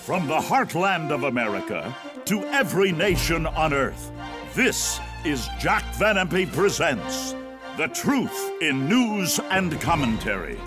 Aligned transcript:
From 0.00 0.26
the 0.26 0.38
heartland 0.38 1.10
of 1.10 1.24
America 1.24 1.94
to 2.24 2.42
every 2.46 2.90
nation 2.90 3.46
on 3.46 3.74
earth, 3.74 4.10
this 4.54 4.98
is 5.26 5.46
Jack 5.58 5.84
Van 5.96 6.16
Impe 6.16 6.50
Presents 6.52 7.34
The 7.76 7.86
Truth 7.88 8.62
in 8.62 8.88
News 8.88 9.38
and 9.50 9.78
Commentary. 9.82 10.58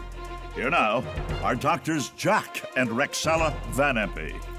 Here 0.54 0.69
now 0.69 1.04
are 1.41 1.55
Doctors 1.55 2.09
Jack 2.11 2.63
and 2.77 2.89
Rexella 2.91 3.55
Van 3.71 3.96
Impe. 3.96 4.53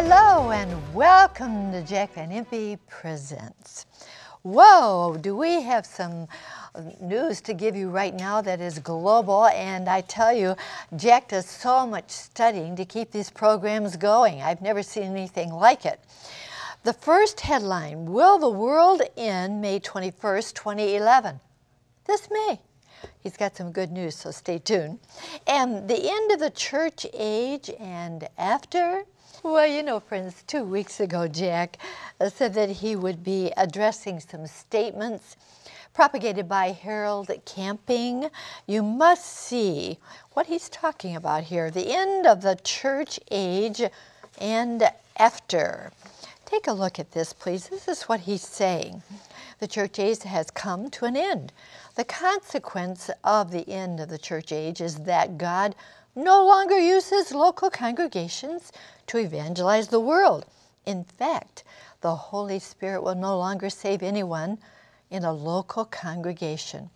Hello 0.00 0.52
and 0.52 0.94
welcome 0.94 1.72
to 1.72 1.82
Jack 1.82 2.14
Van 2.14 2.30
Impe 2.30 2.78
Presents. 2.86 3.84
Whoa, 4.42 5.18
do 5.20 5.36
we 5.36 5.60
have 5.62 5.84
some 5.84 6.28
uh, 6.76 6.82
news 7.00 7.40
to 7.40 7.52
give 7.52 7.74
you 7.74 7.90
right 7.90 8.14
now 8.14 8.40
that 8.40 8.60
is 8.60 8.78
global? 8.78 9.46
And 9.46 9.88
I 9.88 10.02
tell 10.02 10.32
you, 10.32 10.54
Jack 10.94 11.30
does 11.30 11.46
so 11.46 11.84
much 11.84 12.12
studying 12.12 12.76
to 12.76 12.84
keep 12.84 13.10
these 13.10 13.28
programs 13.28 13.96
going. 13.96 14.40
I've 14.40 14.62
never 14.62 14.84
seen 14.84 15.02
anything 15.02 15.52
like 15.52 15.84
it. 15.84 15.98
The 16.84 16.92
first 16.92 17.40
headline 17.40 18.06
Will 18.06 18.38
the 18.38 18.48
world 18.48 19.02
end 19.16 19.60
May 19.60 19.80
21st, 19.80 20.54
2011? 20.54 21.40
This 22.04 22.28
May. 22.30 22.60
He's 23.20 23.36
got 23.36 23.56
some 23.56 23.72
good 23.72 23.90
news, 23.90 24.14
so 24.14 24.30
stay 24.30 24.60
tuned. 24.60 25.00
And 25.48 25.88
the 25.88 26.08
end 26.08 26.30
of 26.30 26.38
the 26.38 26.50
church 26.50 27.04
age 27.12 27.68
and 27.80 28.28
after? 28.38 29.02
Well, 29.44 29.68
you 29.68 29.84
know, 29.84 30.00
friends, 30.00 30.42
two 30.48 30.64
weeks 30.64 30.98
ago, 30.98 31.28
Jack 31.28 31.78
uh, 32.20 32.28
said 32.28 32.54
that 32.54 32.70
he 32.70 32.96
would 32.96 33.22
be 33.22 33.52
addressing 33.56 34.18
some 34.18 34.48
statements 34.48 35.36
propagated 35.94 36.48
by 36.48 36.72
Harold 36.72 37.30
Camping. 37.44 38.30
You 38.66 38.82
must 38.82 39.24
see 39.24 39.98
what 40.32 40.46
he's 40.46 40.68
talking 40.68 41.14
about 41.14 41.44
here 41.44 41.70
the 41.70 41.94
end 41.94 42.26
of 42.26 42.42
the 42.42 42.58
church 42.64 43.20
age 43.30 43.80
and 44.40 44.82
after. 45.16 45.92
Take 46.44 46.66
a 46.66 46.72
look 46.72 46.98
at 46.98 47.12
this, 47.12 47.32
please. 47.32 47.68
This 47.68 47.86
is 47.86 48.02
what 48.04 48.20
he's 48.20 48.42
saying. 48.42 49.02
The 49.60 49.68
church 49.68 50.00
age 50.00 50.24
has 50.24 50.50
come 50.50 50.90
to 50.90 51.04
an 51.04 51.16
end. 51.16 51.52
The 51.94 52.04
consequence 52.04 53.08
of 53.22 53.52
the 53.52 53.68
end 53.68 54.00
of 54.00 54.08
the 54.08 54.18
church 54.18 54.50
age 54.50 54.80
is 54.80 54.96
that 54.96 55.38
God 55.38 55.76
no 56.18 56.44
longer 56.44 56.78
uses 56.78 57.32
local 57.32 57.70
congregations 57.70 58.72
to 59.06 59.18
evangelize 59.18 59.88
the 59.88 60.00
world. 60.00 60.44
In 60.84 61.04
fact, 61.04 61.62
the 62.00 62.14
Holy 62.14 62.58
Spirit 62.58 63.02
will 63.02 63.14
no 63.14 63.38
longer 63.38 63.70
save 63.70 64.02
anyone 64.02 64.58
in 65.10 65.24
a 65.24 65.32
local 65.32 65.84
congregation. 65.84 66.90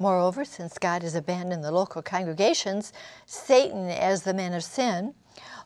Moreover, 0.00 0.44
since 0.44 0.78
God 0.78 1.02
has 1.02 1.14
abandoned 1.14 1.62
the 1.62 1.70
local 1.70 2.02
congregations, 2.02 2.92
Satan, 3.24 3.88
as 3.88 4.22
the 4.22 4.34
man 4.34 4.52
of 4.52 4.64
sin, 4.64 5.14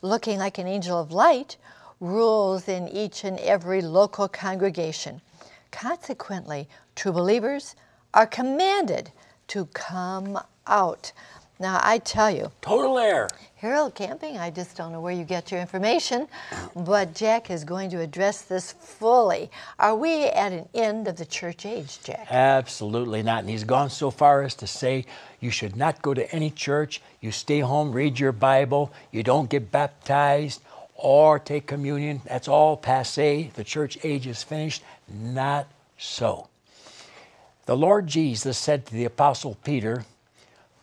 looking 0.02 0.38
like 0.38 0.58
an 0.58 0.66
angel 0.66 1.00
of 1.00 1.10
light, 1.10 1.56
rules 2.00 2.68
in 2.68 2.86
each 2.88 3.24
and 3.24 3.38
every 3.38 3.80
local 3.80 4.28
congregation. 4.28 5.22
Consequently, 5.70 6.68
true 6.96 7.12
believers 7.12 7.76
are 8.12 8.26
commanded 8.26 9.10
to 9.48 9.66
come 9.66 10.38
out. 10.66 11.12
Now, 11.60 11.78
I 11.82 11.98
tell 11.98 12.30
you, 12.30 12.50
Total 12.62 12.98
air. 12.98 13.28
Harold 13.56 13.94
Camping, 13.94 14.38
I 14.38 14.48
just 14.50 14.78
don't 14.78 14.92
know 14.92 15.02
where 15.02 15.12
you 15.12 15.24
get 15.24 15.52
your 15.52 15.60
information, 15.60 16.26
but 16.74 17.14
Jack 17.14 17.50
is 17.50 17.62
going 17.64 17.90
to 17.90 18.00
address 18.00 18.40
this 18.40 18.72
fully. 18.72 19.50
Are 19.78 19.94
we 19.94 20.24
at 20.24 20.52
an 20.52 20.66
end 20.72 21.06
of 21.06 21.16
the 21.16 21.26
church 21.26 21.66
age, 21.66 22.02
Jack? 22.02 22.26
Absolutely 22.30 23.22
not. 23.22 23.40
And 23.40 23.50
he's 23.50 23.64
gone 23.64 23.90
so 23.90 24.10
far 24.10 24.40
as 24.40 24.54
to 24.54 24.66
say 24.66 25.04
you 25.40 25.50
should 25.50 25.76
not 25.76 26.00
go 26.00 26.14
to 26.14 26.34
any 26.34 26.48
church. 26.48 27.02
You 27.20 27.30
stay 27.30 27.60
home, 27.60 27.92
read 27.92 28.18
your 28.18 28.32
Bible. 28.32 28.90
You 29.12 29.22
don't 29.22 29.50
get 29.50 29.70
baptized 29.70 30.62
or 30.94 31.38
take 31.38 31.66
communion. 31.66 32.22
That's 32.24 32.48
all 32.48 32.78
passe. 32.78 33.50
The 33.52 33.64
church 33.64 33.98
age 34.02 34.26
is 34.26 34.42
finished. 34.42 34.82
Not 35.06 35.68
so. 35.98 36.48
The 37.66 37.76
Lord 37.76 38.06
Jesus 38.06 38.56
said 38.56 38.86
to 38.86 38.94
the 38.94 39.04
Apostle 39.04 39.58
Peter, 39.62 40.06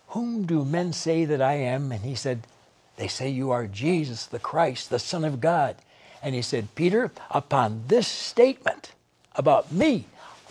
Whom 0.10 0.46
do 0.46 0.64
men 0.64 0.94
say 0.94 1.26
that 1.26 1.42
I 1.42 1.54
am? 1.54 1.92
And 1.92 2.04
he 2.04 2.16
said, 2.16 2.48
They 2.96 3.08
say 3.08 3.30
you 3.30 3.52
are 3.52 3.68
Jesus, 3.68 4.26
the 4.26 4.40
Christ, 4.40 4.90
the 4.90 5.00
Son 5.00 5.26
of 5.26 5.42
God. 5.42 5.76
And 6.22 6.34
he 6.34 6.42
said, 6.42 6.74
Peter, 6.76 7.12
upon 7.30 7.84
this 7.88 8.08
statement 8.08 8.94
about 9.36 9.72
me, 9.72 10.06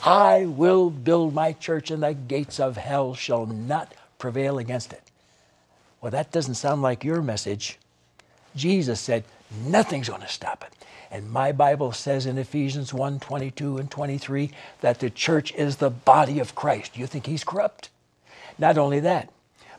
I 0.05 0.45
will 0.45 0.91
build 0.91 1.35
my 1.35 1.53
church, 1.53 1.91
and 1.91 2.03
the 2.03 2.13
gates 2.13 2.61
of 2.61 2.77
hell 2.77 3.15
shall 3.15 3.47
not 3.47 3.95
prevail 4.19 4.59
against 4.59 4.93
it. 4.93 5.03
Well, 6.01 6.11
that 6.13 6.31
doesn't 6.31 6.55
sound 6.55 6.83
like 6.83 7.03
your 7.03 7.23
message. 7.23 7.79
Jesus 8.55 9.01
said, 9.01 9.25
Nothing's 9.65 10.09
going 10.09 10.21
to 10.21 10.29
stop 10.29 10.65
it. 10.65 10.73
And 11.11 11.31
my 11.31 11.53
Bible 11.53 11.93
says 11.93 12.27
in 12.27 12.37
Ephesians 12.37 12.93
1 12.93 13.21
22 13.21 13.79
and 13.79 13.91
23 13.91 14.51
that 14.81 15.01
the 15.01 15.09
church 15.09 15.55
is 15.55 15.77
the 15.77 15.91
body 15.91 16.41
of 16.41 16.55
Christ. 16.55 16.97
You 16.97 17.07
think 17.07 17.27
he's 17.27 17.45
corrupt? 17.45 17.91
Not 18.59 18.77
only 18.77 19.01
that, 19.01 19.31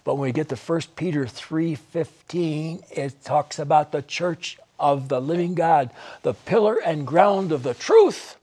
but 0.07 0.13
when 0.15 0.29
we 0.29 0.31
get 0.31 0.47
to 0.47 0.55
1 0.55 0.95
Peter 0.95 1.25
3:15, 1.25 2.81
it 2.91 3.25
talks 3.25 3.59
about 3.59 3.91
the 3.91 4.01
church 4.01 4.57
of 4.79 5.09
the 5.09 5.19
living 5.19 5.53
God, 5.53 5.89
the 6.21 6.33
pillar 6.33 6.77
and 6.77 7.05
ground 7.05 7.51
of 7.51 7.61
the 7.61 7.73
truth. 7.73 8.37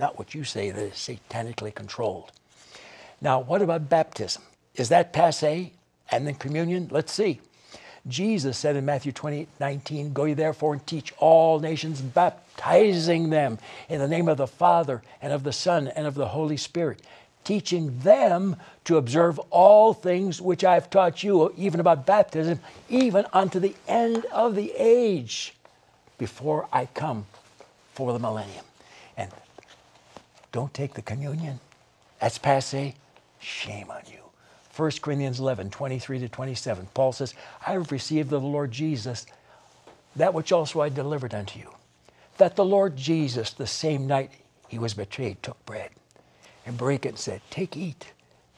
Not 0.00 0.18
what 0.18 0.34
you 0.34 0.42
say 0.42 0.72
that 0.72 0.82
is 0.82 0.94
satanically 0.94 1.72
controlled. 1.72 2.32
Now, 3.20 3.38
what 3.38 3.62
about 3.62 3.88
baptism? 3.88 4.42
Is 4.74 4.88
that 4.88 5.12
passe? 5.12 5.74
And 6.10 6.26
then 6.26 6.34
communion? 6.34 6.88
Let's 6.90 7.12
see. 7.12 7.40
Jesus 8.08 8.58
said 8.58 8.74
in 8.74 8.84
Matthew 8.84 9.12
28 9.12 9.46
19, 9.60 10.12
Go 10.12 10.24
ye 10.24 10.34
therefore 10.34 10.72
and 10.72 10.84
teach 10.84 11.14
all 11.18 11.60
nations, 11.60 12.00
baptizing 12.00 13.30
them 13.30 13.60
in 13.88 14.00
the 14.00 14.08
name 14.08 14.26
of 14.26 14.38
the 14.38 14.48
Father 14.48 15.02
and 15.20 15.32
of 15.32 15.44
the 15.44 15.52
Son 15.52 15.86
and 15.86 16.04
of 16.04 16.16
the 16.16 16.26
Holy 16.26 16.56
Spirit, 16.56 17.00
teaching 17.44 17.98
them 18.00 18.56
to 18.84 18.96
observe 18.96 19.38
all 19.50 19.92
things 19.92 20.40
which 20.40 20.64
I've 20.64 20.90
taught 20.90 21.22
you, 21.22 21.52
even 21.56 21.80
about 21.80 22.06
baptism, 22.06 22.60
even 22.88 23.26
unto 23.32 23.58
the 23.58 23.74
end 23.88 24.24
of 24.26 24.54
the 24.54 24.72
age, 24.76 25.54
before 26.18 26.68
I 26.72 26.86
come 26.86 27.26
for 27.94 28.12
the 28.12 28.18
millennium. 28.18 28.64
And 29.16 29.30
don't 30.52 30.72
take 30.72 30.94
the 30.94 31.02
communion. 31.02 31.60
That's 32.20 32.38
passe. 32.38 32.94
Shame 33.40 33.90
on 33.90 34.02
you. 34.06 34.18
1 34.76 34.90
Corinthians 35.02 35.40
11, 35.40 35.70
23 35.70 36.20
to 36.20 36.28
27. 36.28 36.88
Paul 36.94 37.12
says, 37.12 37.34
I 37.66 37.72
have 37.72 37.92
received 37.92 38.32
of 38.32 38.40
the 38.40 38.48
Lord 38.48 38.70
Jesus 38.70 39.26
that 40.16 40.34
which 40.34 40.52
also 40.52 40.80
I 40.80 40.88
delivered 40.88 41.34
unto 41.34 41.58
you. 41.58 41.70
That 42.38 42.56
the 42.56 42.64
Lord 42.64 42.96
Jesus, 42.96 43.50
the 43.50 43.66
same 43.66 44.06
night 44.06 44.30
he 44.68 44.78
was 44.78 44.94
betrayed, 44.94 45.42
took 45.42 45.64
bread 45.66 45.90
and 46.66 46.76
break 46.76 47.06
it 47.06 47.10
and 47.10 47.18
said, 47.18 47.40
Take, 47.50 47.76
eat. 47.76 48.12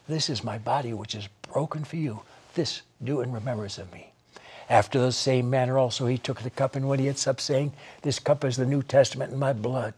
This 0.09 0.28
is 0.28 0.44
my 0.44 0.59
body 0.59 0.92
which 0.92 1.15
is 1.15 1.28
broken 1.50 1.84
for 1.84 1.97
you. 1.97 2.20
This 2.54 2.82
do 3.02 3.20
in 3.20 3.32
remembrance 3.32 3.79
of 3.79 3.93
me. 3.93 4.12
After 4.69 4.99
the 4.99 5.12
same 5.12 5.50
manner 5.50 5.79
also 5.79 6.06
he 6.06 6.19
took 6.19 6.43
the 6.43 6.50
cup, 6.50 6.76
and 6.76 6.88
when 6.88 6.99
he 6.99 7.06
had 7.06 7.19
supped, 7.19 7.40
saying, 7.40 7.73
This 8.02 8.19
cup 8.19 8.44
is 8.44 8.56
the 8.56 8.67
New 8.67 8.82
Testament 8.82 9.32
in 9.32 9.38
my 9.38 9.52
blood. 9.52 9.94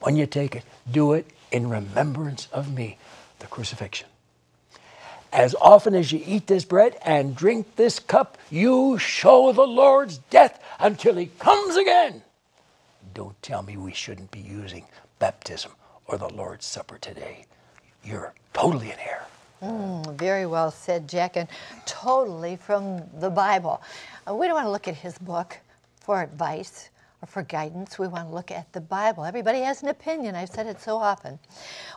When 0.00 0.16
you 0.16 0.26
take 0.26 0.56
it, 0.56 0.64
do 0.90 1.12
it 1.12 1.26
in 1.52 1.70
remembrance 1.70 2.48
of 2.52 2.72
me, 2.72 2.98
the 3.38 3.46
crucifixion. 3.46 4.08
As 5.32 5.54
often 5.60 5.94
as 5.94 6.12
you 6.12 6.22
eat 6.24 6.46
this 6.46 6.64
bread 6.64 6.96
and 7.04 7.34
drink 7.34 7.76
this 7.76 7.98
cup, 7.98 8.36
you 8.50 8.98
show 8.98 9.52
the 9.52 9.66
Lord's 9.66 10.18
death 10.18 10.62
until 10.78 11.14
he 11.14 11.26
comes 11.38 11.76
again. 11.76 12.22
Don't 13.14 13.40
tell 13.42 13.62
me 13.62 13.76
we 13.76 13.92
shouldn't 13.92 14.30
be 14.30 14.40
using 14.40 14.84
baptism 15.18 15.72
or 16.06 16.18
the 16.18 16.28
Lord's 16.28 16.66
Supper 16.66 16.98
today. 16.98 17.46
You're 18.04 18.34
totally 18.52 18.90
in 18.90 18.98
error. 18.98 19.26
Mm, 19.62 20.14
very 20.16 20.46
well 20.46 20.70
said, 20.70 21.08
Jack, 21.08 21.36
and 21.36 21.48
totally 21.86 22.56
from 22.56 23.02
the 23.20 23.30
Bible. 23.30 23.80
Uh, 24.28 24.34
we 24.34 24.46
don't 24.46 24.54
want 24.56 24.66
to 24.66 24.70
look 24.70 24.88
at 24.88 24.96
his 24.96 25.18
book 25.18 25.58
for 26.00 26.22
advice 26.22 26.90
or 27.22 27.26
for 27.26 27.42
guidance, 27.42 27.98
we 27.98 28.08
want 28.08 28.28
to 28.28 28.34
look 28.34 28.50
at 28.50 28.72
the 28.72 28.80
Bible. 28.80 29.24
Everybody 29.24 29.60
has 29.60 29.82
an 29.82 29.88
opinion. 29.88 30.34
I've 30.34 30.48
said 30.48 30.66
it 30.66 30.80
so 30.80 30.96
often. 30.96 31.38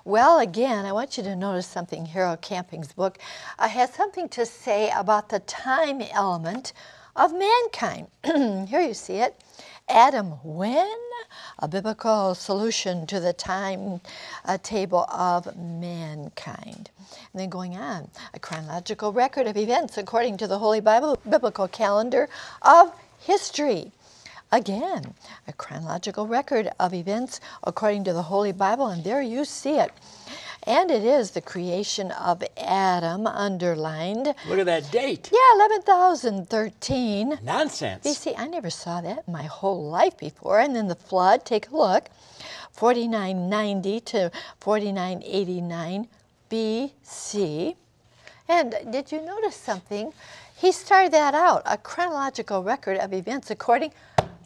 Well, 0.06 0.40
again, 0.40 0.86
I 0.86 0.92
want 0.92 1.18
you 1.18 1.24
to 1.24 1.36
notice 1.36 1.66
something. 1.66 2.06
Harold 2.06 2.42
Camping's 2.42 2.94
book 2.94 3.18
uh, 3.58 3.68
has 3.68 3.92
something 3.92 4.30
to 4.30 4.46
say 4.46 4.92
about 4.96 5.30
the 5.30 5.40
time 5.40 6.01
element 6.13 6.74
of 7.16 7.34
mankind. 7.34 8.08
Here 8.69 8.81
you 8.81 8.94
see 8.94 9.16
it. 9.16 9.42
Adam, 9.88 10.32
when? 10.44 10.98
A 11.60 11.68
biblical 11.68 12.34
solution 12.34 13.06
to 13.08 13.20
the 13.20 13.34
time 13.34 14.02
uh, 14.44 14.58
table 14.64 15.06
of 15.12 15.56
mankind. 15.56 16.90
And 17.32 17.42
then 17.42 17.50
going 17.50 17.78
on, 17.78 18.10
a 18.34 18.40
chronological 18.40 19.14
record 19.14 19.48
of 19.48 19.58
events 19.58 19.98
according 19.98 20.38
to 20.38 20.48
the 20.48 20.58
Holy 20.58 20.80
Bible, 20.80 21.20
biblical 21.30 21.68
calendar 21.68 22.30
of 22.62 22.94
history. 23.20 23.92
Again, 24.52 25.14
a 25.48 25.54
chronological 25.54 26.28
record 26.28 26.72
of 26.80 26.94
events 26.94 27.40
according 27.64 28.06
to 28.06 28.14
the 28.14 28.24
Holy 28.24 28.52
Bible, 28.52 28.88
and 28.88 29.04
there 29.04 29.22
you 29.22 29.46
see 29.46 29.78
it. 29.78 29.92
And 30.68 30.90
it 30.90 31.04
is 31.04 31.32
the 31.32 31.42
creation 31.42 32.12
of 32.12 32.44
Adam 32.58 33.28
underlined. 33.28 34.34
Look 34.48 34.60
at 34.60 34.66
that 34.66 34.92
date. 34.92 35.30
Yeah, 35.32 35.66
11,013. 35.68 37.40
Nonsense. 37.44 38.04
BC, 38.04 38.34
I 38.36 38.48
never 38.48 38.72
saw 38.72 39.00
that 39.02 39.24
in 39.28 39.34
my 39.34 39.44
whole 39.44 39.84
life 39.90 40.18
before. 40.18 40.60
And 40.60 40.76
then 40.76 40.88
the 40.88 40.96
flood, 40.96 41.46
take 41.46 41.70
a 41.70 41.76
look, 41.76 42.10
4990 42.72 44.00
to 44.02 44.32
4989 44.60 46.08
BC. 46.50 47.76
And 48.48 48.76
did 48.92 49.12
you 49.12 49.22
notice 49.22 49.56
something? 49.56 50.14
He 50.56 50.72
started 50.72 51.12
that 51.14 51.36
out, 51.36 51.62
a 51.66 51.78
chronological 51.78 52.64
record 52.64 52.98
of 52.98 53.14
events 53.14 53.52
according 53.52 53.92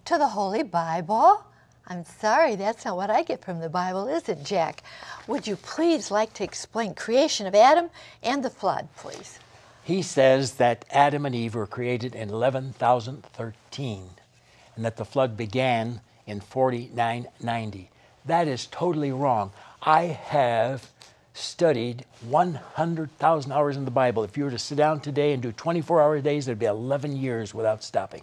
to 0.05 0.17
the 0.17 0.27
Holy 0.27 0.63
Bible. 0.63 1.45
I'm 1.91 2.05
sorry, 2.05 2.55
that's 2.55 2.85
not 2.85 2.97
what 2.97 3.09
I 3.09 3.23
get 3.23 3.43
from 3.43 3.59
the 3.59 3.69
Bible, 3.69 4.07
is 4.07 4.29
it, 4.29 4.43
Jack? 4.43 4.83
Would 5.25 5.47
you 5.47 5.55
please 5.55 6.11
like 6.11 6.33
to 6.35 6.43
explain 6.43 6.93
creation 6.93 7.47
of 7.47 7.55
Adam 7.55 7.89
and 8.21 8.43
the 8.43 8.51
flood, 8.51 8.89
please? 8.95 9.39
He 9.83 10.03
says 10.03 10.53
that 10.53 10.85
Adam 10.91 11.25
and 11.25 11.33
Eve 11.33 11.55
were 11.55 11.65
created 11.65 12.13
in 12.13 12.29
11,013 12.29 14.09
and 14.75 14.85
that 14.85 14.97
the 14.97 15.05
flood 15.05 15.35
began 15.35 16.01
in 16.27 16.41
4990. 16.41 17.89
That 18.23 18.47
is 18.47 18.67
totally 18.67 19.11
wrong. 19.11 19.51
I 19.81 20.03
have 20.03 20.91
studied 21.33 22.05
100,000 22.21 23.51
hours 23.51 23.77
in 23.77 23.85
the 23.85 23.91
Bible. 23.91 24.23
If 24.23 24.37
you 24.37 24.43
were 24.43 24.51
to 24.51 24.59
sit 24.59 24.77
down 24.77 24.99
today 24.99 25.33
and 25.33 25.41
do 25.41 25.51
24 25.51 26.03
hour 26.03 26.21
days, 26.21 26.47
it'd 26.47 26.59
be 26.59 26.67
11 26.67 27.15
years 27.15 27.55
without 27.55 27.83
stopping. 27.83 28.21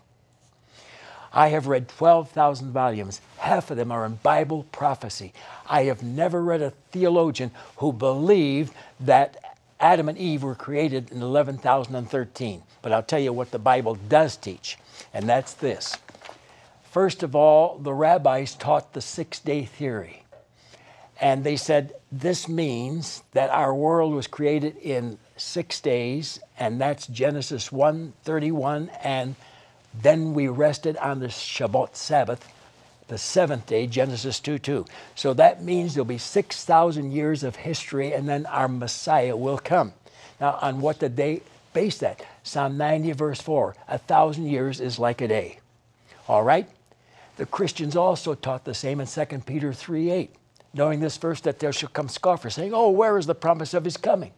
I 1.32 1.48
have 1.48 1.66
read 1.66 1.88
12,000 1.88 2.72
volumes. 2.72 3.20
Half 3.38 3.70
of 3.70 3.76
them 3.76 3.92
are 3.92 4.06
in 4.06 4.16
Bible 4.16 4.64
prophecy. 4.72 5.32
I 5.68 5.84
have 5.84 6.02
never 6.02 6.42
read 6.42 6.62
a 6.62 6.72
theologian 6.90 7.50
who 7.76 7.92
believed 7.92 8.72
that 9.00 9.56
Adam 9.78 10.08
and 10.08 10.16
Eve 10.16 10.42
were 10.42 10.54
created 10.54 11.10
in 11.10 11.22
11,013. 11.22 12.62
But 12.82 12.92
I'll 12.92 13.02
tell 13.02 13.18
you 13.20 13.32
what 13.32 13.50
the 13.50 13.58
Bible 13.58 13.96
does 14.08 14.36
teach, 14.36 14.78
and 15.12 15.28
that's 15.28 15.54
this. 15.54 15.96
First 16.90 17.22
of 17.22 17.36
all, 17.36 17.78
the 17.78 17.92
rabbis 17.92 18.54
taught 18.54 18.92
the 18.94 19.02
six 19.02 19.38
day 19.38 19.64
theory. 19.64 20.22
And 21.20 21.44
they 21.44 21.56
said 21.56 21.94
this 22.12 22.48
means 22.48 23.22
that 23.32 23.50
our 23.50 23.74
world 23.74 24.12
was 24.12 24.26
created 24.26 24.76
in 24.78 25.18
six 25.36 25.80
days, 25.80 26.40
and 26.58 26.80
that's 26.80 27.06
Genesis 27.06 27.72
1 27.72 28.12
31 28.22 28.90
and 29.02 29.34
then 30.02 30.34
we 30.34 30.48
rested 30.48 30.96
on 30.98 31.20
the 31.20 31.28
Shabbat 31.28 31.96
Sabbath, 31.96 32.52
the 33.08 33.18
seventh 33.18 33.66
day, 33.66 33.86
Genesis 33.86 34.40
2 34.40 34.58
2. 34.58 34.84
So 35.14 35.32
that 35.34 35.62
means 35.62 35.94
there'll 35.94 36.04
be 36.04 36.18
6,000 36.18 37.12
years 37.12 37.42
of 37.42 37.56
history 37.56 38.12
and 38.12 38.28
then 38.28 38.46
our 38.46 38.68
Messiah 38.68 39.36
will 39.36 39.58
come. 39.58 39.92
Now, 40.40 40.58
on 40.60 40.80
what 40.80 40.98
did 40.98 41.16
they 41.16 41.42
base 41.72 41.98
that? 41.98 42.24
Psalm 42.42 42.76
90, 42.76 43.12
verse 43.12 43.40
4 43.40 43.76
A 43.88 43.98
thousand 43.98 44.46
years 44.46 44.80
is 44.80 44.98
like 44.98 45.20
a 45.20 45.28
day. 45.28 45.60
All 46.28 46.42
right? 46.42 46.68
The 47.36 47.46
Christians 47.46 47.96
also 47.96 48.34
taught 48.34 48.64
the 48.64 48.74
same 48.74 49.00
in 49.00 49.06
2 49.06 49.24
Peter 49.46 49.72
3 49.72 50.10
8, 50.10 50.34
knowing 50.74 51.00
this 51.00 51.16
verse 51.16 51.40
that 51.42 51.58
there 51.58 51.72
shall 51.72 51.90
come 51.90 52.08
scoffers, 52.08 52.54
saying, 52.54 52.72
Oh, 52.74 52.90
where 52.90 53.18
is 53.18 53.26
the 53.26 53.34
promise 53.34 53.74
of 53.74 53.84
his 53.84 53.96
coming? 53.96 54.32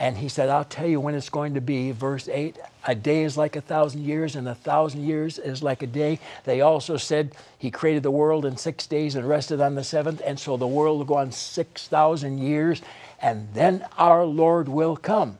And 0.00 0.16
he 0.16 0.30
said, 0.30 0.48
I'll 0.48 0.64
tell 0.64 0.86
you 0.86 0.98
when 0.98 1.14
it's 1.14 1.28
going 1.28 1.52
to 1.52 1.60
be. 1.60 1.90
Verse 1.90 2.26
8 2.26 2.56
A 2.86 2.94
day 2.94 3.22
is 3.22 3.36
like 3.36 3.54
a 3.54 3.60
thousand 3.60 4.02
years, 4.02 4.34
and 4.34 4.48
a 4.48 4.54
thousand 4.54 5.04
years 5.04 5.38
is 5.38 5.62
like 5.62 5.82
a 5.82 5.86
day. 5.86 6.18
They 6.44 6.62
also 6.62 6.96
said 6.96 7.36
he 7.58 7.70
created 7.70 8.02
the 8.02 8.10
world 8.10 8.46
in 8.46 8.56
six 8.56 8.86
days 8.86 9.14
and 9.14 9.28
rested 9.28 9.60
on 9.60 9.74
the 9.74 9.84
seventh, 9.84 10.22
and 10.24 10.40
so 10.40 10.56
the 10.56 10.66
world 10.66 10.96
will 10.96 11.04
go 11.04 11.16
on 11.16 11.32
6,000 11.32 12.38
years, 12.38 12.80
and 13.20 13.52
then 13.52 13.84
our 13.98 14.24
Lord 14.24 14.70
will 14.70 14.96
come. 14.96 15.38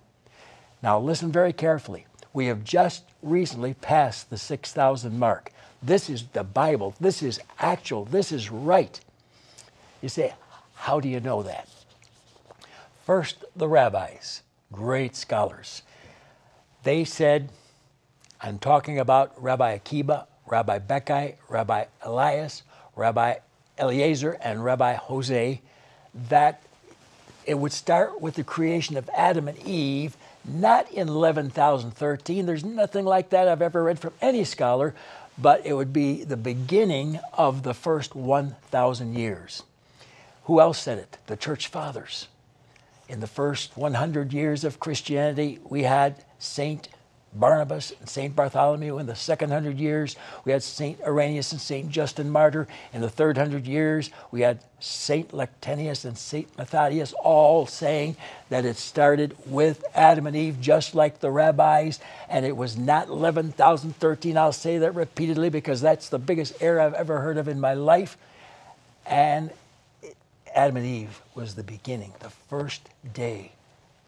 Now, 0.82 1.00
listen 1.00 1.32
very 1.32 1.54
carefully. 1.54 2.04
We 2.34 2.44
have 2.46 2.62
just 2.62 3.04
recently 3.22 3.72
passed 3.72 4.28
the 4.28 4.36
6,000 4.36 5.18
mark. 5.18 5.52
This 5.82 6.10
is 6.10 6.26
the 6.34 6.44
Bible. 6.44 6.94
This 7.00 7.22
is 7.22 7.40
actual. 7.58 8.04
This 8.04 8.30
is 8.30 8.50
right. 8.50 9.00
You 10.02 10.10
say, 10.10 10.34
How 10.74 11.00
do 11.00 11.08
you 11.08 11.20
know 11.20 11.42
that? 11.44 11.66
First, 13.06 13.42
the 13.56 13.66
rabbis 13.66 14.42
great 14.72 15.16
scholars. 15.16 15.82
They 16.82 17.04
said, 17.04 17.50
I'm 18.40 18.58
talking 18.58 18.98
about 18.98 19.32
Rabbi 19.42 19.72
Akiba, 19.72 20.26
Rabbi 20.46 20.78
Bekai, 20.78 21.34
Rabbi 21.48 21.84
Elias, 22.02 22.62
Rabbi 22.96 23.34
Eliezer, 23.78 24.32
and 24.42 24.64
Rabbi 24.64 24.94
Jose, 24.94 25.60
that 26.28 26.62
it 27.46 27.58
would 27.58 27.72
start 27.72 28.20
with 28.20 28.34
the 28.34 28.44
creation 28.44 28.96
of 28.96 29.08
Adam 29.14 29.48
and 29.48 29.58
Eve, 29.66 30.16
not 30.44 30.90
in 30.90 31.08
11,013. 31.08 32.46
There's 32.46 32.64
nothing 32.64 33.04
like 33.04 33.30
that 33.30 33.48
I've 33.48 33.62
ever 33.62 33.82
read 33.82 33.98
from 33.98 34.14
any 34.20 34.44
scholar, 34.44 34.94
but 35.36 35.64
it 35.66 35.74
would 35.74 35.92
be 35.92 36.24
the 36.24 36.36
beginning 36.36 37.18
of 37.34 37.62
the 37.62 37.74
first 37.74 38.14
1,000 38.14 39.14
years. 39.14 39.62
Who 40.44 40.60
else 40.60 40.78
said 40.78 40.98
it? 40.98 41.18
The 41.26 41.36
church 41.36 41.68
fathers 41.68 42.28
in 43.10 43.20
the 43.20 43.26
first 43.26 43.76
100 43.76 44.32
years 44.32 44.64
of 44.64 44.78
Christianity, 44.78 45.58
we 45.68 45.82
had 45.82 46.24
Saint 46.38 46.88
Barnabas 47.32 47.92
and 47.98 48.08
Saint 48.08 48.34
Bartholomew. 48.34 48.98
In 48.98 49.06
the 49.06 49.14
second 49.14 49.50
hundred 49.50 49.78
years, 49.78 50.16
we 50.44 50.52
had 50.52 50.62
Saint 50.62 51.00
Irenaeus 51.02 51.52
and 51.52 51.60
Saint 51.60 51.90
Justin 51.90 52.30
Martyr. 52.30 52.66
In 52.92 53.00
the 53.00 53.10
third 53.10 53.36
hundred 53.36 53.66
years, 53.66 54.10
we 54.30 54.40
had 54.40 54.60
Saint 54.80 55.30
Lactantius 55.30 56.04
and 56.04 56.16
Saint 56.16 56.56
Matthias, 56.56 57.12
all 57.12 57.66
saying 57.66 58.16
that 58.48 58.64
it 58.64 58.76
started 58.76 59.36
with 59.46 59.84
Adam 59.94 60.26
and 60.26 60.36
Eve, 60.36 60.60
just 60.60 60.94
like 60.94 61.20
the 61.20 61.30
rabbis, 61.30 62.00
and 62.28 62.44
it 62.44 62.56
was 62.56 62.76
not 62.76 63.08
11,013. 63.08 64.36
I'll 64.36 64.52
say 64.52 64.78
that 64.78 64.94
repeatedly 64.94 65.50
because 65.50 65.80
that's 65.80 66.08
the 66.08 66.18
biggest 66.18 66.60
error 66.60 66.80
I've 66.80 66.94
ever 66.94 67.20
heard 67.20 67.38
of 67.38 67.46
in 67.48 67.60
my 67.60 67.74
life. 67.74 68.16
And 69.06 69.50
Adam 70.54 70.76
and 70.76 70.86
Eve 70.86 71.20
was 71.34 71.54
the 71.54 71.62
beginning, 71.62 72.12
the 72.20 72.30
first 72.30 72.88
day 73.12 73.52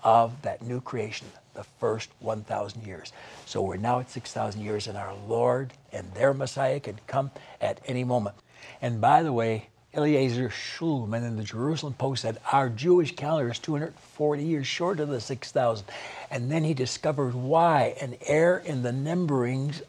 of 0.02 0.42
that 0.42 0.62
new 0.62 0.80
creation, 0.80 1.26
the 1.54 1.64
first 1.64 2.10
1,000 2.20 2.84
years. 2.84 3.12
So 3.46 3.62
we're 3.62 3.76
now 3.76 4.00
at 4.00 4.10
6,000 4.10 4.60
years, 4.60 4.86
and 4.86 4.98
our 4.98 5.14
Lord 5.28 5.72
and 5.92 6.12
their 6.14 6.34
Messiah 6.34 6.80
can 6.80 6.98
come 7.06 7.30
at 7.60 7.80
any 7.86 8.04
moment. 8.04 8.34
And 8.80 9.00
by 9.00 9.22
the 9.22 9.32
way, 9.32 9.68
Eliezer 9.94 10.48
Shulman 10.48 11.22
in 11.26 11.36
the 11.36 11.44
Jerusalem 11.44 11.92
Post 11.92 12.22
said 12.22 12.38
our 12.50 12.70
Jewish 12.70 13.14
calendar 13.14 13.50
is 13.50 13.58
240 13.58 14.42
years 14.42 14.66
short 14.66 15.00
of 15.00 15.10
the 15.10 15.20
6,000. 15.20 15.86
And 16.30 16.50
then 16.50 16.64
he 16.64 16.72
discovered 16.72 17.34
why 17.34 17.94
an 18.00 18.16
error 18.26 18.58
in 18.64 18.82
the 18.82 18.92
numberings 18.92 19.82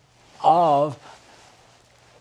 of 0.44 1.00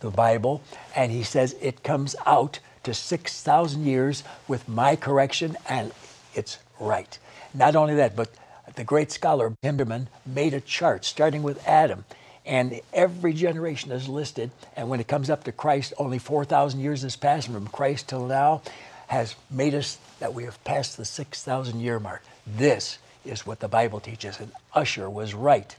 the 0.00 0.10
Bible, 0.10 0.62
and 0.94 1.10
he 1.10 1.22
says 1.24 1.56
it 1.60 1.82
comes 1.82 2.14
out 2.24 2.60
to 2.84 2.94
6,000 2.94 3.84
years 3.84 4.24
with 4.48 4.68
my 4.68 4.96
correction, 4.96 5.56
and 5.68 5.92
it's 6.34 6.58
right. 6.80 7.18
Not 7.54 7.76
only 7.76 7.94
that, 7.96 8.16
but 8.16 8.30
the 8.74 8.84
great 8.84 9.12
scholar 9.12 9.54
Himmerman 9.62 10.06
made 10.24 10.54
a 10.54 10.60
chart 10.60 11.04
starting 11.04 11.42
with 11.42 11.66
Adam, 11.66 12.04
and 12.44 12.80
every 12.92 13.32
generation 13.32 13.92
is 13.92 14.08
listed. 14.08 14.50
And 14.76 14.88
when 14.88 15.00
it 15.00 15.08
comes 15.08 15.30
up 15.30 15.44
to 15.44 15.52
Christ, 15.52 15.92
only 15.98 16.18
4,000 16.18 16.80
years 16.80 17.02
has 17.02 17.16
passed 17.16 17.48
from 17.48 17.68
Christ 17.68 18.08
till 18.08 18.26
now, 18.26 18.62
has 19.08 19.34
made 19.50 19.74
us 19.74 19.98
that 20.20 20.34
we 20.34 20.44
have 20.44 20.62
passed 20.64 20.96
the 20.96 21.04
6,000 21.04 21.80
year 21.80 22.00
mark. 22.00 22.22
This 22.46 22.98
is 23.24 23.46
what 23.46 23.60
the 23.60 23.68
Bible 23.68 24.00
teaches, 24.00 24.40
and 24.40 24.50
Ussher 24.74 25.08
was 25.08 25.34
right. 25.34 25.76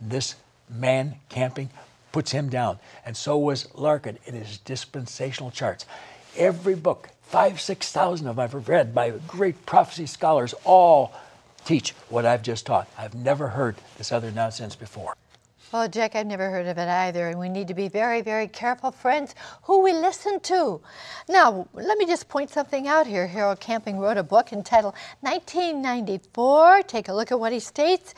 This 0.00 0.34
man 0.68 1.16
camping 1.28 1.70
puts 2.10 2.32
him 2.32 2.48
down, 2.48 2.78
and 3.04 3.16
so 3.16 3.38
was 3.38 3.72
Larkin 3.74 4.18
in 4.26 4.34
his 4.34 4.58
dispensational 4.58 5.50
charts 5.50 5.86
every 6.36 6.74
book, 6.74 7.10
five, 7.22 7.60
6,000 7.60 8.26
of 8.26 8.36
them 8.36 8.42
I've 8.42 8.68
read 8.68 8.94
by 8.94 9.10
great 9.26 9.66
prophecy 9.66 10.06
scholars, 10.06 10.54
all 10.64 11.12
teach 11.64 11.92
what 12.08 12.26
I've 12.26 12.42
just 12.42 12.66
taught. 12.66 12.88
I've 12.98 13.14
never 13.14 13.48
heard 13.48 13.76
this 13.98 14.12
other 14.12 14.30
nonsense 14.30 14.74
before. 14.74 15.14
Well, 15.72 15.88
Jack, 15.88 16.16
I've 16.16 16.26
never 16.26 16.50
heard 16.50 16.66
of 16.66 16.78
it 16.78 16.88
either, 16.88 17.28
and 17.28 17.38
we 17.38 17.48
need 17.48 17.68
to 17.68 17.74
be 17.74 17.86
very, 17.86 18.22
very 18.22 18.48
careful, 18.48 18.90
friends, 18.90 19.36
who 19.62 19.82
we 19.82 19.92
listen 19.92 20.40
to. 20.40 20.80
Now, 21.28 21.68
let 21.74 21.96
me 21.96 22.06
just 22.06 22.28
point 22.28 22.50
something 22.50 22.88
out 22.88 23.06
here. 23.06 23.28
Harold 23.28 23.60
Camping 23.60 24.00
wrote 24.00 24.16
a 24.16 24.24
book 24.24 24.52
entitled 24.52 24.94
1994. 25.20 26.82
Take 26.88 27.08
a 27.08 27.14
look 27.14 27.30
at 27.30 27.38
what 27.38 27.52
he 27.52 27.60
states. 27.60 28.14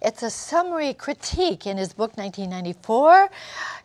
It's 0.00 0.22
a 0.22 0.30
summary 0.30 0.94
critique 0.94 1.66
in 1.66 1.76
his 1.76 1.92
book 1.92 2.16
1994. 2.16 3.28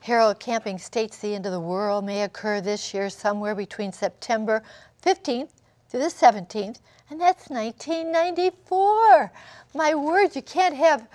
Harold 0.01 0.39
Camping 0.39 0.77
states 0.77 1.17
the 1.17 1.33
end 1.33 1.47
of 1.47 1.51
the 1.51 1.59
world 1.59 2.05
may 2.05 2.21
occur 2.21 2.61
this 2.61 2.93
year 2.93 3.09
somewhere 3.09 3.55
between 3.55 3.91
September 3.91 4.61
15th 5.03 5.49
to 5.89 5.97
the 5.97 6.05
17th, 6.05 6.79
and 7.09 7.19
that's 7.19 7.49
1994. 7.49 9.31
My 9.73 9.95
word, 9.95 10.35
you 10.35 10.43
can't 10.43 10.75
have 10.75 11.07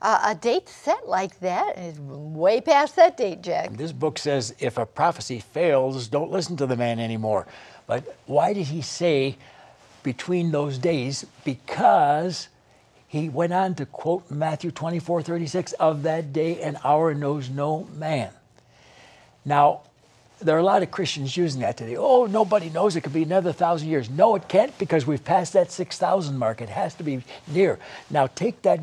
uh, 0.00 0.20
a 0.24 0.34
date 0.34 0.68
set 0.70 1.06
like 1.06 1.38
that. 1.40 1.76
It's 1.76 1.98
way 1.98 2.62
past 2.62 2.96
that 2.96 3.18
date, 3.18 3.42
Jack. 3.42 3.72
This 3.72 3.92
book 3.92 4.18
says 4.18 4.54
if 4.58 4.78
a 4.78 4.86
prophecy 4.86 5.40
fails, 5.40 6.08
don't 6.08 6.30
listen 6.30 6.56
to 6.56 6.66
the 6.66 6.76
man 6.76 6.98
anymore. 6.98 7.46
But 7.86 8.16
why 8.24 8.54
did 8.54 8.68
he 8.68 8.80
say 8.80 9.36
between 10.02 10.50
those 10.50 10.78
days? 10.78 11.26
Because 11.44 12.48
he 13.16 13.28
went 13.28 13.52
on 13.52 13.74
to 13.76 13.86
quote 13.86 14.30
Matthew 14.30 14.70
24 14.70 15.22
36, 15.22 15.72
of 15.74 16.02
that 16.04 16.32
day 16.32 16.60
and 16.60 16.76
hour 16.84 17.14
knows 17.14 17.48
no 17.48 17.84
man. 17.96 18.30
Now, 19.44 19.82
there 20.40 20.56
are 20.56 20.60
a 20.60 20.64
lot 20.64 20.82
of 20.82 20.90
Christians 20.90 21.36
using 21.36 21.62
that 21.62 21.76
today. 21.76 21.96
Oh, 21.96 22.26
nobody 22.26 22.68
knows. 22.68 22.94
It 22.96 23.02
could 23.02 23.12
be 23.12 23.22
another 23.22 23.52
thousand 23.52 23.88
years. 23.88 24.10
No, 24.10 24.34
it 24.34 24.48
can't 24.48 24.76
because 24.78 25.06
we've 25.06 25.24
passed 25.24 25.54
that 25.54 25.70
6,000 25.70 26.36
mark. 26.36 26.60
It 26.60 26.68
has 26.68 26.94
to 26.94 27.02
be 27.02 27.22
near. 27.46 27.78
Now, 28.10 28.26
take 28.26 28.62
that 28.62 28.80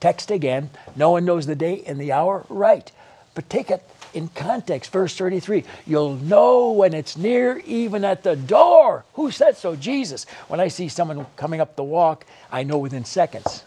text 0.00 0.30
again. 0.30 0.70
No 0.96 1.10
one 1.10 1.24
knows 1.24 1.46
the 1.46 1.54
day 1.54 1.84
and 1.86 2.00
the 2.00 2.10
hour. 2.10 2.44
Right. 2.48 2.90
But 3.34 3.48
take 3.48 3.70
it 3.70 3.88
in 4.14 4.28
context. 4.28 4.92
Verse 4.92 5.16
33 5.16 5.64
You'll 5.86 6.16
know 6.16 6.72
when 6.72 6.94
it's 6.94 7.16
near, 7.16 7.58
even 7.64 8.04
at 8.04 8.22
the 8.22 8.36
door. 8.36 9.04
Who 9.14 9.30
said 9.30 9.56
so? 9.56 9.76
Jesus. 9.76 10.24
When 10.48 10.60
I 10.60 10.68
see 10.68 10.88
someone 10.88 11.26
coming 11.36 11.60
up 11.60 11.76
the 11.76 11.84
walk, 11.84 12.26
I 12.50 12.62
know 12.62 12.78
within 12.78 13.04
seconds 13.04 13.64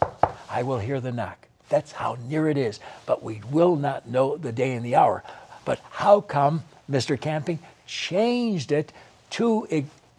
I 0.50 0.64
will 0.64 0.80
hear 0.80 1.00
the 1.00 1.12
knock. 1.12 1.48
That's 1.70 1.92
how 1.92 2.18
near 2.28 2.48
it 2.50 2.58
is. 2.58 2.80
But 3.06 3.24
we 3.24 3.42
will 3.52 3.76
not 3.76 4.08
know 4.08 4.38
the 4.38 4.52
day 4.52 4.74
and 4.74 4.86
the 4.86 4.96
hour. 4.96 5.24
But 5.66 5.80
how 5.92 6.22
come 6.22 6.64
Mr. 6.90 7.20
Camping 7.20 7.60
changed 7.88 8.72
it 8.72 8.92
to 9.32 9.68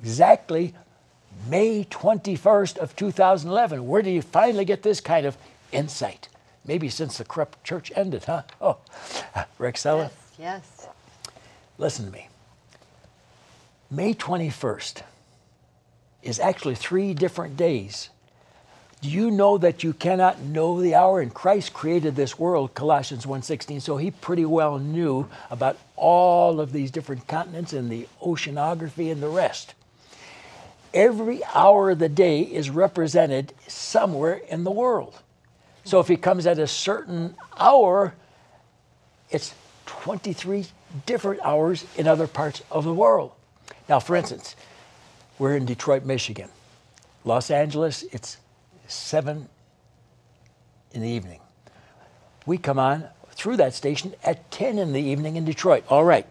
exactly 0.00 0.74
May 1.48 1.84
21st 1.84 2.78
of 2.78 2.96
2011? 2.96 3.86
Where 3.86 4.02
do 4.02 4.10
you 4.10 4.22
finally 4.22 4.64
get 4.64 4.82
this 4.82 5.00
kind 5.00 5.26
of 5.26 5.36
insight. 5.72 6.28
Maybe 6.66 6.88
since 6.88 7.18
the 7.18 7.24
corrupt 7.24 7.62
church 7.64 7.92
ended, 7.94 8.24
huh? 8.24 8.42
Oh, 8.60 8.78
Rexella? 9.58 10.10
Yes, 10.38 10.38
yes. 10.38 10.88
Listen 11.78 12.06
to 12.06 12.12
me. 12.12 12.28
May 13.90 14.14
21st 14.14 15.02
is 16.22 16.40
actually 16.40 16.74
three 16.74 17.14
different 17.14 17.56
days. 17.56 18.10
Do 19.00 19.10
you 19.10 19.30
know 19.30 19.58
that 19.58 19.84
you 19.84 19.92
cannot 19.92 20.40
know 20.40 20.80
the 20.80 20.94
hour? 20.94 21.20
And 21.20 21.32
Christ 21.32 21.72
created 21.72 22.16
this 22.16 22.38
world, 22.38 22.74
Colossians 22.74 23.26
1.16, 23.26 23.80
so 23.82 23.96
he 23.96 24.10
pretty 24.10 24.44
well 24.44 24.78
knew 24.78 25.28
about 25.50 25.76
all 25.94 26.60
of 26.60 26.72
these 26.72 26.90
different 26.90 27.28
continents 27.28 27.72
and 27.72 27.90
the 27.90 28.08
oceanography 28.22 29.12
and 29.12 29.22
the 29.22 29.28
rest. 29.28 29.74
Every 30.92 31.44
hour 31.54 31.90
of 31.90 31.98
the 31.98 32.08
day 32.08 32.40
is 32.40 32.70
represented 32.70 33.52
somewhere 33.68 34.40
in 34.48 34.64
the 34.64 34.70
world. 34.70 35.20
So 35.86 36.00
if 36.00 36.08
he 36.08 36.16
comes 36.16 36.48
at 36.48 36.58
a 36.58 36.66
certain 36.66 37.36
hour, 37.56 38.12
it's 39.30 39.54
23 39.86 40.66
different 41.06 41.40
hours 41.42 41.86
in 41.94 42.08
other 42.08 42.26
parts 42.26 42.60
of 42.72 42.84
the 42.84 42.92
world. 42.92 43.30
Now, 43.88 44.00
for 44.00 44.16
instance, 44.16 44.56
we're 45.38 45.54
in 45.54 45.64
Detroit, 45.64 46.04
Michigan. 46.04 46.48
Los 47.24 47.52
Angeles, 47.52 48.02
it's 48.10 48.38
7 48.88 49.48
in 50.90 51.02
the 51.02 51.08
evening. 51.08 51.38
We 52.46 52.58
come 52.58 52.80
on 52.80 53.06
through 53.30 53.58
that 53.58 53.72
station 53.72 54.14
at 54.24 54.50
10 54.50 54.80
in 54.80 54.92
the 54.92 55.00
evening 55.00 55.36
in 55.36 55.44
Detroit. 55.44 55.84
All 55.88 56.04
right. 56.04 56.26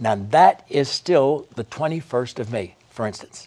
Now, 0.00 0.16
that 0.16 0.66
is 0.68 0.88
still 0.88 1.46
the 1.54 1.62
21st 1.62 2.40
of 2.40 2.50
May, 2.50 2.74
for 2.90 3.06
instance. 3.06 3.46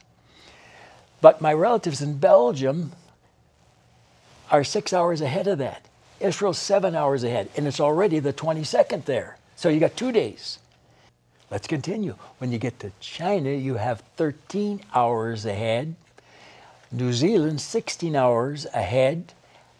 But 1.19 1.41
my 1.41 1.51
relatives 1.51 2.01
in 2.01 2.17
Belgium 2.17 2.93
are 4.51 4.63
six 4.63 4.93
hours 4.93 5.21
ahead 5.21 5.47
of 5.47 5.57
that. 5.59 5.87
Israel's 6.19 6.57
seven 6.57 6.95
hours 6.95 7.23
ahead, 7.23 7.49
and 7.55 7.67
it's 7.67 7.79
already 7.79 8.19
the 8.19 8.33
22nd 8.33 9.05
there. 9.05 9.37
So 9.55 9.69
you 9.69 9.79
got 9.79 9.95
two 9.95 10.11
days. 10.11 10.59
Let's 11.49 11.67
continue. 11.67 12.15
When 12.39 12.51
you 12.51 12.57
get 12.57 12.79
to 12.79 12.91
China, 12.99 13.51
you 13.51 13.75
have 13.75 14.01
13 14.17 14.81
hours 14.93 15.45
ahead, 15.45 15.95
New 16.91 17.13
Zealand, 17.13 17.61
16 17.61 18.15
hours 18.15 18.65
ahead, 18.73 19.33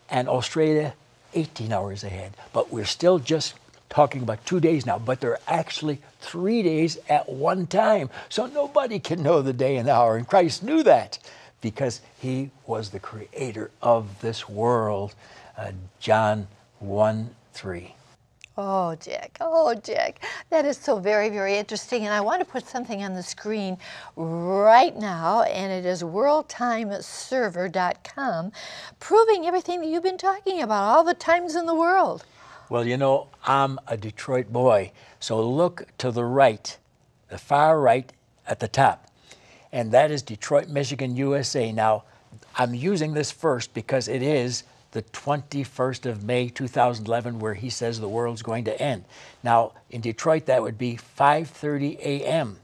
and 0.09 0.29
Australia, 0.29 0.93
18 1.33 1.73
hours 1.73 2.03
ahead. 2.03 2.33
But 2.53 2.71
we're 2.71 2.85
still 2.85 3.19
just 3.19 3.55
talking 3.89 4.21
about 4.21 4.45
two 4.45 4.59
days 4.59 4.85
now, 4.85 4.99
but 4.99 5.19
they're 5.19 5.39
actually 5.47 5.99
three 6.19 6.61
days 6.61 6.97
at 7.09 7.29
one 7.29 7.67
time. 7.67 8.09
So 8.29 8.45
nobody 8.45 8.99
can 8.99 9.23
know 9.23 9.41
the 9.41 9.53
day 9.53 9.77
and 9.77 9.89
hour, 9.89 10.15
and 10.15 10.27
Christ 10.27 10.63
knew 10.63 10.83
that 10.83 11.19
because 11.61 12.01
he 12.19 12.49
was 12.65 12.89
the 12.89 12.99
creator 12.99 13.71
of 13.81 14.19
this 14.21 14.49
world. 14.49 15.15
Uh, 15.57 15.71
John 15.99 16.47
1 16.79 17.29
3. 17.53 17.93
Oh, 18.59 18.95
Jack. 18.95 19.37
Oh, 19.39 19.75
Jack. 19.75 20.25
That 20.49 20.65
is 20.65 20.77
so 20.77 20.97
very, 20.97 21.29
very 21.29 21.57
interesting. 21.57 22.05
And 22.05 22.13
I 22.13 22.21
want 22.21 22.39
to 22.39 22.45
put 22.45 22.65
something 22.67 23.03
on 23.03 23.13
the 23.13 23.21
screen 23.21 23.77
right 24.15 24.97
now, 24.97 25.43
and 25.43 25.71
it 25.71 25.85
is 25.85 26.01
worldtimeserver.com, 26.01 28.51
proving 28.99 29.45
everything 29.45 29.81
that 29.81 29.87
you've 29.87 30.01
been 30.01 30.17
talking 30.17 30.63
about, 30.63 30.83
all 30.83 31.03
the 31.03 31.13
times 31.13 31.55
in 31.55 31.67
the 31.67 31.75
world. 31.75 32.25
Well, 32.69 32.85
you 32.85 32.97
know, 32.97 33.27
I'm 33.45 33.79
a 33.87 33.95
Detroit 33.95 34.51
boy, 34.51 34.91
so 35.19 35.47
look 35.47 35.85
to 35.99 36.11
the 36.11 36.25
right, 36.25 36.77
the 37.29 37.37
far 37.37 37.79
right 37.79 38.11
at 38.47 38.59
the 38.59 38.67
top 38.67 39.06
and 39.71 39.91
that 39.91 40.11
is 40.11 40.21
Detroit, 40.21 40.69
Michigan, 40.69 41.15
USA. 41.15 41.71
Now, 41.71 42.03
I'm 42.55 42.73
using 42.73 43.13
this 43.13 43.31
first 43.31 43.73
because 43.73 44.07
it 44.07 44.21
is 44.21 44.63
the 44.91 45.03
21st 45.03 46.05
of 46.05 46.23
May 46.23 46.49
2011 46.49 47.39
where 47.39 47.53
he 47.53 47.69
says 47.69 47.99
the 47.99 48.07
world's 48.07 48.41
going 48.41 48.63
to 48.65 48.81
end. 48.81 49.03
Now, 49.43 49.73
in 49.89 50.01
Detroit 50.01 50.45
that 50.45 50.61
would 50.61 50.77
be 50.77 50.97
5:30 50.97 51.99
a.m. 51.99 52.59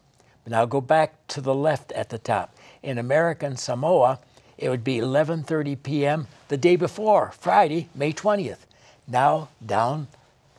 Now 0.47 0.65
go 0.65 0.81
back 0.81 1.27
to 1.27 1.41
the 1.41 1.53
left 1.53 1.91
at 1.91 2.09
the 2.09 2.17
top. 2.17 2.55
In 2.81 2.97
American 2.97 3.55
Samoa, 3.55 4.19
it 4.57 4.69
would 4.69 4.83
be 4.83 4.97
11:30 4.97 5.83
p.m. 5.83 6.27
the 6.47 6.57
day 6.57 6.75
before, 6.75 7.31
Friday, 7.39 7.89
May 7.93 8.13
20th. 8.13 8.65
Now 9.07 9.49
down 9.63 10.07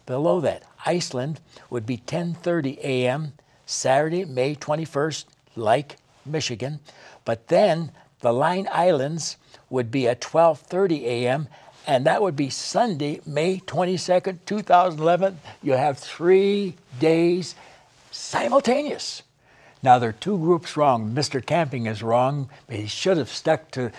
below 0.07 0.41
that, 0.41 0.63
Iceland 0.87 1.41
would 1.71 1.87
be 1.87 1.99
10:30 1.99 2.79
a.m. 2.79 3.33
Saturday, 3.67 4.25
May 4.25 4.55
21st, 4.55 5.25
like 5.57 5.97
Michigan. 6.27 6.81
But 7.25 7.49
then 7.49 7.93
the 8.21 8.33
Line 8.33 8.69
Islands 8.71 9.37
would 9.71 9.91
be 9.91 10.09
at 10.09 10.21
12:30 10.21 11.03
a.m. 11.05 11.49
and 11.87 12.07
that 12.07 12.23
would 12.23 12.37
be 12.37 12.51
Sunday, 12.51 13.21
May 13.27 13.59
22nd, 13.59 14.39
2011. 14.47 15.39
You 15.63 15.73
have 15.73 15.99
3 15.99 16.75
days 16.99 17.55
simultaneous. 18.11 19.23
Now 19.83 19.99
there 19.99 20.11
are 20.11 20.13
two 20.13 20.39
groups 20.39 20.77
wrong. 20.77 21.15
Mr. 21.15 21.45
Camping 21.45 21.87
is 21.87 22.03
wrong. 22.03 22.49
He 22.71 22.87
should 22.87 23.19
have 23.19 23.29
stuck 23.29 23.71
to 23.73 23.93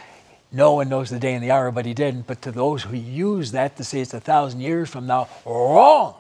no 0.52 0.74
one 0.74 0.90
knows 0.90 1.10
the 1.10 1.20
day 1.20 1.34
and 1.34 1.44
the 1.44 1.52
hour, 1.52 1.70
but 1.70 1.86
he 1.86 1.94
didn't. 1.94 2.28
But 2.28 2.42
to 2.44 2.52
those 2.52 2.84
who 2.84 2.96
use 2.96 3.52
that 3.52 3.76
to 3.78 3.84
say 3.84 4.00
it's 4.00 4.14
a 4.14 4.20
thousand 4.20 4.62
years 4.62 4.90
from 4.90 5.06
now, 5.06 5.28
wrong. 5.46 6.16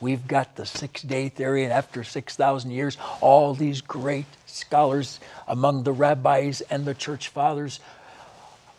We've 0.00 0.26
got 0.26 0.56
the 0.56 0.66
six 0.66 1.02
day 1.02 1.28
theory, 1.30 1.64
and 1.64 1.72
after 1.72 2.04
6,000 2.04 2.70
years, 2.70 2.98
all 3.20 3.54
these 3.54 3.80
great 3.80 4.26
scholars 4.46 5.20
among 5.48 5.84
the 5.84 5.92
rabbis 5.92 6.60
and 6.62 6.84
the 6.84 6.94
church 6.94 7.28
fathers 7.28 7.80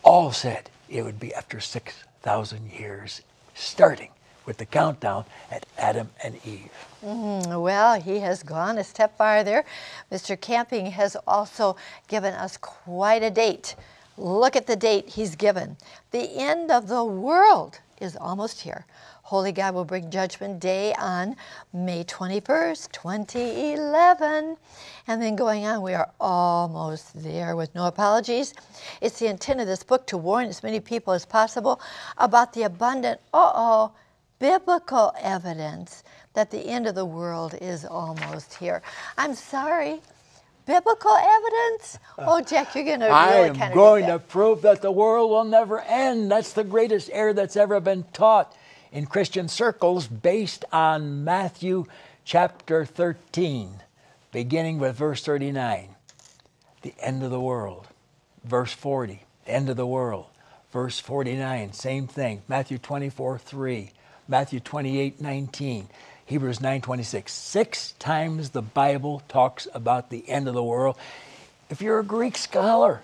all 0.04 0.32
said 0.32 0.70
it 0.90 1.04
would 1.04 1.20
be 1.20 1.34
after 1.34 1.60
6,000 1.60 2.72
years, 2.72 3.22
starting 3.56 4.10
with 4.46 4.58
the 4.58 4.66
countdown 4.66 5.26
at 5.52 5.66
Adam 5.78 6.10
and 6.24 6.36
Eve. 6.46 6.72
Mm, 7.04 7.62
well, 7.62 8.00
he 8.00 8.20
has 8.20 8.44
gone 8.44 8.78
a 8.78 8.84
step 8.84 9.18
farther. 9.18 9.66
Mr. 10.12 10.40
Camping 10.40 10.92
has 10.92 11.18
also 11.28 11.76
given 12.08 12.34
us 12.34 12.58
quite 12.58 13.24
a 13.24 13.30
date. 13.32 13.76
Look 14.18 14.56
at 14.56 14.68
the 14.68 14.76
date 14.76 15.10
he's 15.10 15.36
given. 15.36 15.78
The 16.12 16.30
end 16.38 16.72
of 16.72 16.88
the 16.88 17.04
world 17.04 17.80
is 18.02 18.16
almost 18.16 18.62
here. 18.62 18.86
Holy 19.24 19.52
God 19.52 19.74
will 19.74 19.86
bring 19.86 20.10
Judgment 20.10 20.60
Day 20.60 20.94
on 20.94 21.36
May 21.74 22.04
21st, 22.04 22.92
2011. 22.92 24.58
And 25.08 25.22
then 25.22 25.36
going 25.36 25.66
on, 25.66 25.82
we 25.82 25.94
are 25.94 26.10
almost 26.20 27.24
there 27.24 27.56
with 27.56 27.74
no 27.76 27.86
apologies. 27.88 28.54
It's 29.02 29.20
the 29.20 29.28
intent 29.28 29.62
of 29.62 29.68
this 29.68 29.84
book 29.84 30.08
to 30.08 30.18
warn 30.18 30.48
as 30.48 30.64
many 30.64 30.80
people 30.80 31.14
as 31.14 31.26
possible 31.26 31.82
about 32.18 32.54
the 32.54 32.64
abundant, 32.64 33.20
uh 33.34 33.52
oh, 33.54 33.92
biblical 34.40 35.14
evidence 35.22 36.04
that 36.34 36.52
the 36.52 36.60
end 36.60 36.88
of 36.88 36.96
the 36.96 37.06
world 37.06 37.56
is 37.62 37.84
almost 37.86 38.54
here. 38.54 38.82
I'm 39.18 39.34
sorry. 39.34 40.02
Biblical 40.68 41.16
evidence? 41.16 41.98
Oh, 42.20 42.42
Jack, 42.42 42.76
you're 42.76 42.84
going 42.84 43.00
to 43.00 43.08
really 43.08 43.50
kind 43.50 43.56
of. 43.56 43.62
I 43.62 43.66
am 43.68 43.74
going 43.74 44.06
to 44.08 44.20
prove 44.20 44.62
that 44.64 44.82
the 44.82 44.92
world 44.92 45.32
will 45.32 45.46
never 45.46 45.80
end. 45.80 46.30
That's 46.30 46.54
the 46.54 46.66
greatest 46.66 47.10
error 47.14 47.34
that's 47.34 47.56
ever 47.56 47.80
been 47.80 48.04
taught 48.14 48.56
in 48.92 49.06
Christian 49.06 49.48
circles 49.48 50.08
based 50.08 50.66
on 50.74 51.24
Matthew 51.24 51.86
chapter 52.26 52.86
13, 52.86 53.82
beginning 54.32 54.78
with 54.80 54.98
verse 54.98 55.24
39. 55.24 55.96
The 56.82 56.94
end 57.00 57.24
of 57.24 57.32
the 57.32 57.40
world. 57.40 57.88
Verse 58.44 58.74
40, 58.74 59.24
the 59.46 59.52
end 59.52 59.70
of 59.70 59.78
the 59.78 59.88
world. 59.88 60.28
Verse 60.72 61.00
49, 61.00 61.74
same 61.74 62.08
thing. 62.08 62.44
Matthew 62.48 62.78
24, 62.78 63.38
3. 63.38 63.92
Matthew 64.28 64.60
28, 64.60 65.22
19. 65.22 65.88
Hebrews 66.28 66.60
9:26. 66.60 67.32
Six 67.32 67.94
times 68.00 68.50
the 68.50 68.62
Bible 68.62 69.22
talks 69.30 69.66
about 69.74 70.10
the 70.10 70.28
end 70.28 70.50
of 70.50 70.54
the 70.54 70.64
world. 70.64 70.98
If 71.70 71.82
you're 71.82 72.00
a 72.00 72.04
Greek 72.04 72.38
scholar 72.38 73.02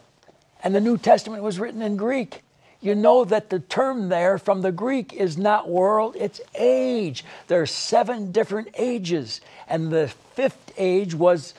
and 0.61 0.75
the 0.75 0.81
New 0.81 0.97
Testament 0.97 1.41
was 1.41 1.57
written 1.57 1.81
in 1.81 1.95
Greek, 1.95 2.43
you 2.81 2.95
know 2.95 3.23
that 3.23 3.49
the 3.49 3.61
term 3.61 4.09
there 4.09 4.37
from 4.37 4.61
the 4.61 4.73
Greek 4.73 5.13
is 5.13 5.37
not 5.37 5.69
world, 5.69 6.17
it's 6.19 6.41
age. 6.53 7.23
There 7.47 7.61
are 7.61 7.65
seven 7.65 8.33
different 8.33 8.67
ages, 8.77 9.39
and 9.69 9.89
the 9.89 10.09
fifth 10.33 10.73
age 10.77 11.15
was 11.15 11.53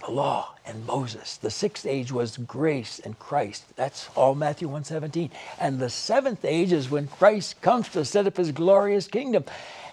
the 0.00 0.10
law 0.10 0.56
and 0.66 0.84
Moses. 0.86 1.36
The 1.36 1.52
sixth 1.52 1.86
age 1.86 2.10
was 2.10 2.36
grace 2.36 2.98
and 2.98 3.16
Christ. 3.20 3.62
That's 3.76 4.08
all 4.16 4.34
Matthew 4.34 4.66
1:17. 4.66 5.30
And 5.60 5.78
the 5.78 5.88
seventh 5.88 6.44
age 6.44 6.72
is 6.72 6.90
when 6.90 7.06
Christ 7.06 7.62
comes 7.62 7.88
to 7.90 8.04
set 8.04 8.26
up 8.26 8.38
his 8.38 8.50
glorious 8.50 9.06
kingdom. 9.06 9.44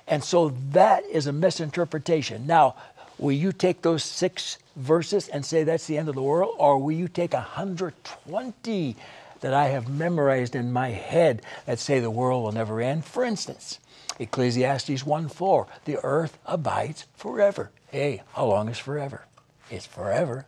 And 0.07 0.23
so 0.23 0.49
that 0.71 1.03
is 1.05 1.27
a 1.27 1.33
misinterpretation. 1.33 2.45
Now, 2.45 2.75
will 3.17 3.31
you 3.31 3.51
take 3.51 3.81
those 3.81 4.03
six 4.03 4.57
verses 4.75 5.27
and 5.27 5.45
say 5.45 5.63
that's 5.63 5.87
the 5.87 5.97
end 5.97 6.09
of 6.09 6.15
the 6.15 6.21
world? 6.21 6.55
Or 6.57 6.77
will 6.77 6.91
you 6.91 7.07
take 7.07 7.33
120 7.33 8.95
that 9.41 9.53
I 9.53 9.67
have 9.67 9.89
memorized 9.89 10.55
in 10.55 10.71
my 10.71 10.89
head 10.89 11.41
that 11.65 11.79
say 11.79 11.99
the 11.99 12.11
world 12.11 12.43
will 12.43 12.51
never 12.51 12.81
end? 12.81 13.05
For 13.05 13.23
instance, 13.23 13.79
Ecclesiastes 14.19 15.05
1 15.05 15.29
4, 15.29 15.67
the 15.85 15.97
earth 16.03 16.37
abides 16.45 17.05
forever. 17.15 17.71
Hey, 17.91 18.21
how 18.33 18.45
long 18.45 18.69
is 18.69 18.77
forever? 18.77 19.25
It's 19.69 19.85
forever. 19.85 20.45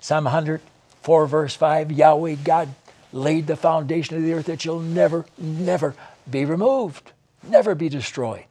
Psalm 0.00 0.24
104, 0.24 1.26
verse 1.26 1.54
5, 1.54 1.92
Yahweh 1.92 2.36
God 2.42 2.74
laid 3.12 3.46
the 3.46 3.56
foundation 3.56 4.16
of 4.16 4.22
the 4.22 4.32
earth 4.34 4.46
that 4.46 4.62
shall 4.62 4.80
never, 4.80 5.26
never 5.38 5.94
be 6.30 6.44
removed, 6.44 7.12
never 7.42 7.74
be 7.74 7.88
destroyed. 7.88 8.44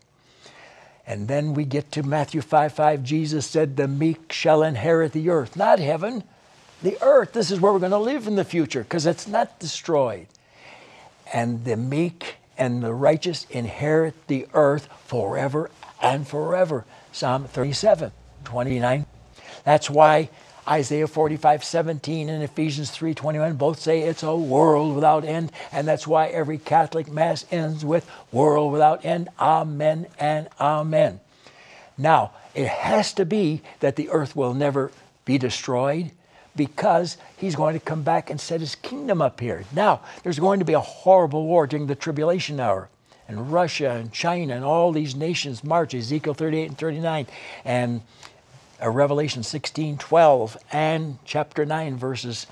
And 1.09 1.27
then 1.27 1.55
we 1.55 1.65
get 1.65 1.91
to 1.93 2.03
Matthew 2.03 2.39
5 2.39 2.71
5. 2.71 3.03
Jesus 3.03 3.47
said, 3.47 3.75
The 3.75 3.87
meek 3.87 4.31
shall 4.31 4.61
inherit 4.61 5.11
the 5.11 5.31
earth, 5.31 5.55
not 5.55 5.79
heaven, 5.79 6.23
the 6.83 7.01
earth. 7.01 7.33
This 7.33 7.49
is 7.49 7.59
where 7.59 7.73
we're 7.73 7.79
going 7.79 7.91
to 7.91 7.97
live 7.97 8.27
in 8.27 8.35
the 8.35 8.45
future 8.45 8.83
because 8.83 9.07
it's 9.07 9.27
not 9.27 9.59
destroyed. 9.59 10.27
And 11.33 11.65
the 11.65 11.77
meek 11.77 12.35
and 12.59 12.83
the 12.83 12.93
righteous 12.93 13.47
inherit 13.49 14.27
the 14.27 14.45
earth 14.53 14.87
forever 15.07 15.71
and 15.99 16.27
forever. 16.27 16.85
Psalm 17.11 17.45
37 17.45 18.11
29. 18.43 19.05
That's 19.63 19.89
why 19.89 20.29
Isaiah 20.69 21.07
45, 21.07 21.63
17 21.63 22.29
and 22.29 22.43
Ephesians 22.43 22.91
3, 22.91 23.13
21 23.13 23.55
both 23.55 23.79
say 23.79 24.01
it's 24.01 24.21
a 24.21 24.35
world 24.35 24.93
without 24.93 25.25
end. 25.25 25.51
And 25.71 25.87
that's 25.87 26.05
why 26.05 26.27
every 26.27 26.57
Catholic 26.57 27.11
Mass 27.11 27.45
ends 27.49 27.83
with 27.83 28.09
world 28.31 28.71
without 28.71 29.03
end. 29.03 29.29
Amen 29.39 30.07
and 30.19 30.47
amen. 30.59 31.19
Now, 31.97 32.31
it 32.53 32.67
has 32.67 33.13
to 33.13 33.25
be 33.25 33.61
that 33.79 33.95
the 33.95 34.09
earth 34.09 34.35
will 34.35 34.53
never 34.53 34.91
be 35.25 35.37
destroyed 35.37 36.11
because 36.55 37.17
he's 37.37 37.55
going 37.55 37.73
to 37.73 37.79
come 37.79 38.03
back 38.03 38.29
and 38.29 38.39
set 38.39 38.59
his 38.59 38.75
kingdom 38.75 39.21
up 39.21 39.39
here. 39.39 39.63
Now, 39.73 40.01
there's 40.23 40.39
going 40.39 40.59
to 40.59 40.65
be 40.65 40.73
a 40.73 40.79
horrible 40.79 41.45
war 41.45 41.67
during 41.67 41.87
the 41.87 41.95
tribulation 41.95 42.59
hour. 42.59 42.89
And 43.27 43.51
Russia 43.51 43.91
and 43.91 44.11
China 44.11 44.55
and 44.55 44.65
all 44.65 44.91
these 44.91 45.15
nations 45.15 45.63
march, 45.63 45.93
Ezekiel 45.93 46.33
38 46.33 46.69
and 46.69 46.77
39. 46.77 47.27
And 47.63 48.01
uh, 48.81 48.89
Revelation 48.89 49.43
16, 49.43 49.97
12, 49.97 50.57
and 50.71 51.17
chapter 51.25 51.65
9, 51.65 51.97
verses 51.97 52.47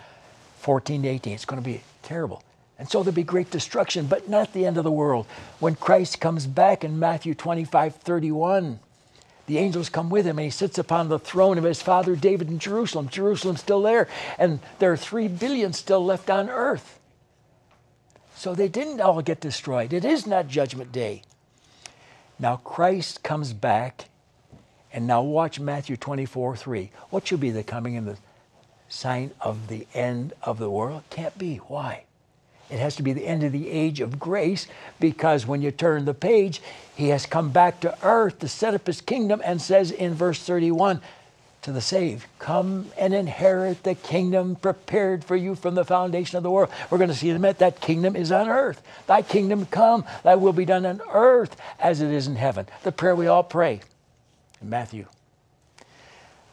14 0.60 1.04
to 1.04 1.08
18. 1.08 1.34
It's 1.34 1.46
going 1.46 1.62
to 1.62 1.68
be 1.68 1.82
terrible. 2.04 2.44
And 2.80 2.90
so 2.90 3.02
there'll 3.02 3.16
be 3.16 3.24
great 3.24 3.50
destruction, 3.50 4.06
but 4.06 4.30
not 4.30 4.54
the 4.54 4.66
end 4.66 4.78
of 4.78 4.84
the 4.84 4.92
world. 4.92 5.26
When 5.60 5.76
Christ 5.76 6.20
comes 6.20 6.46
back 6.46 6.84
in 6.84 7.00
Matthew 7.00 7.34
25, 7.34 7.96
31, 7.96 8.80
the 9.48 9.58
angels 9.58 9.90
come 9.90 10.10
with 10.10 10.28
him 10.28 10.38
and 10.38 10.46
he 10.46 10.52
sits 10.52 10.78
upon 10.78 11.10
the 11.10 11.18
throne 11.18 11.58
of 11.58 11.64
his 11.64 11.82
father 11.82 12.16
David 12.16 12.50
in 12.50 12.60
Jerusalem. 12.60 13.08
Jerusalem's 13.10 13.62
still 13.62 13.82
there, 13.82 14.08
and 14.38 14.60
there 14.80 14.92
are 14.92 14.98
three 14.98 15.28
billion 15.28 15.74
still 15.74 16.04
left 16.04 16.30
on 16.30 16.50
earth. 16.50 17.00
So 18.36 18.54
they 18.54 18.68
didn't 18.68 19.02
all 19.02 19.22
get 19.22 19.40
destroyed. 19.40 19.94
It 19.94 20.06
is 20.06 20.28
not 20.28 20.48
Judgment 20.48 20.92
Day. 20.92 21.24
Now 22.38 22.58
Christ 22.58 23.24
comes 23.24 23.54
back 23.54 24.10
and 24.94 25.08
now 25.08 25.22
watch 25.22 25.60
Matthew 25.60 25.98
24 25.98 26.56
3. 26.56 26.92
What 27.10 27.28
should 27.28 27.40
be 27.40 27.52
the 27.52 27.64
coming 27.64 27.96
and 27.96 28.08
the 28.08 28.18
sign 28.90 29.32
of 29.42 29.68
the 29.68 29.88
end 29.94 30.34
of 30.44 30.60
the 30.60 30.70
world? 30.70 31.04
Can't 31.10 31.38
be. 31.38 31.58
Why? 31.58 32.04
It 32.70 32.80
has 32.80 32.96
to 32.98 33.04
be 33.04 33.14
the 33.14 33.26
end 33.26 33.44
of 33.44 33.54
the 33.54 33.70
age 33.70 34.02
of 34.02 34.20
grace 34.20 34.68
because 35.00 35.46
when 35.46 35.62
you 35.62 35.72
turn 35.72 36.06
the 36.06 36.14
page, 36.14 36.62
he 36.96 37.10
has 37.10 37.26
come 37.26 37.50
back 37.50 37.80
to 37.82 37.98
earth 38.04 38.40
to 38.40 38.48
set 38.48 38.74
up 38.74 38.88
his 38.88 39.00
kingdom 39.00 39.42
and 39.44 39.62
says 39.62 39.90
in 39.92 40.14
verse 40.14 40.44
31 40.44 41.02
to 41.62 41.72
the 41.72 41.82
saved, 41.82 42.26
Come 42.40 42.92
and 42.98 43.14
inherit 43.14 43.84
the 43.84 43.96
kingdom 43.96 44.56
prepared 44.56 45.24
for 45.24 45.36
you 45.36 45.56
from 45.56 45.76
the 45.76 45.86
foundation 45.86 46.38
of 46.38 46.44
the 46.44 46.52
world. 46.52 46.70
We're 46.90 46.98
going 46.98 47.10
to 47.10 47.16
see 47.16 47.30
in 47.30 47.38
a 47.38 47.40
minute 47.40 47.60
that 47.60 47.80
kingdom 47.80 48.16
is 48.18 48.32
on 48.34 48.50
earth. 48.50 48.82
Thy 49.06 49.22
kingdom 49.22 49.66
come, 49.66 50.04
thy 50.24 50.36
will 50.36 50.54
be 50.54 50.66
done 50.66 50.86
on 50.86 51.02
earth 51.10 51.56
as 51.80 52.02
it 52.02 52.12
is 52.12 52.28
in 52.28 52.36
heaven. 52.36 52.68
The 52.84 52.92
prayer 52.92 53.16
we 53.16 53.28
all 53.28 53.44
pray 53.44 53.82
in 54.62 54.70
Matthew. 54.70 55.06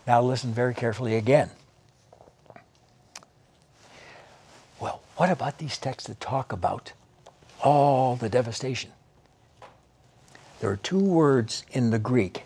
Now 0.07 0.21
listen 0.23 0.53
very 0.53 0.75
carefully 0.75 1.17
again. 1.17 1.51
Well, 4.81 5.01
what 5.17 5.31
about 5.31 5.59
these 5.59 5.79
texts 5.79 6.09
that 6.09 6.21
talk 6.21 6.53
about 6.53 6.93
all 7.63 8.17
the 8.17 8.29
devastation? 8.29 8.91
There 10.61 10.71
are 10.71 10.77
two 10.77 10.99
words 10.99 11.65
in 11.73 11.91
the 11.91 11.99
Greek, 11.99 12.45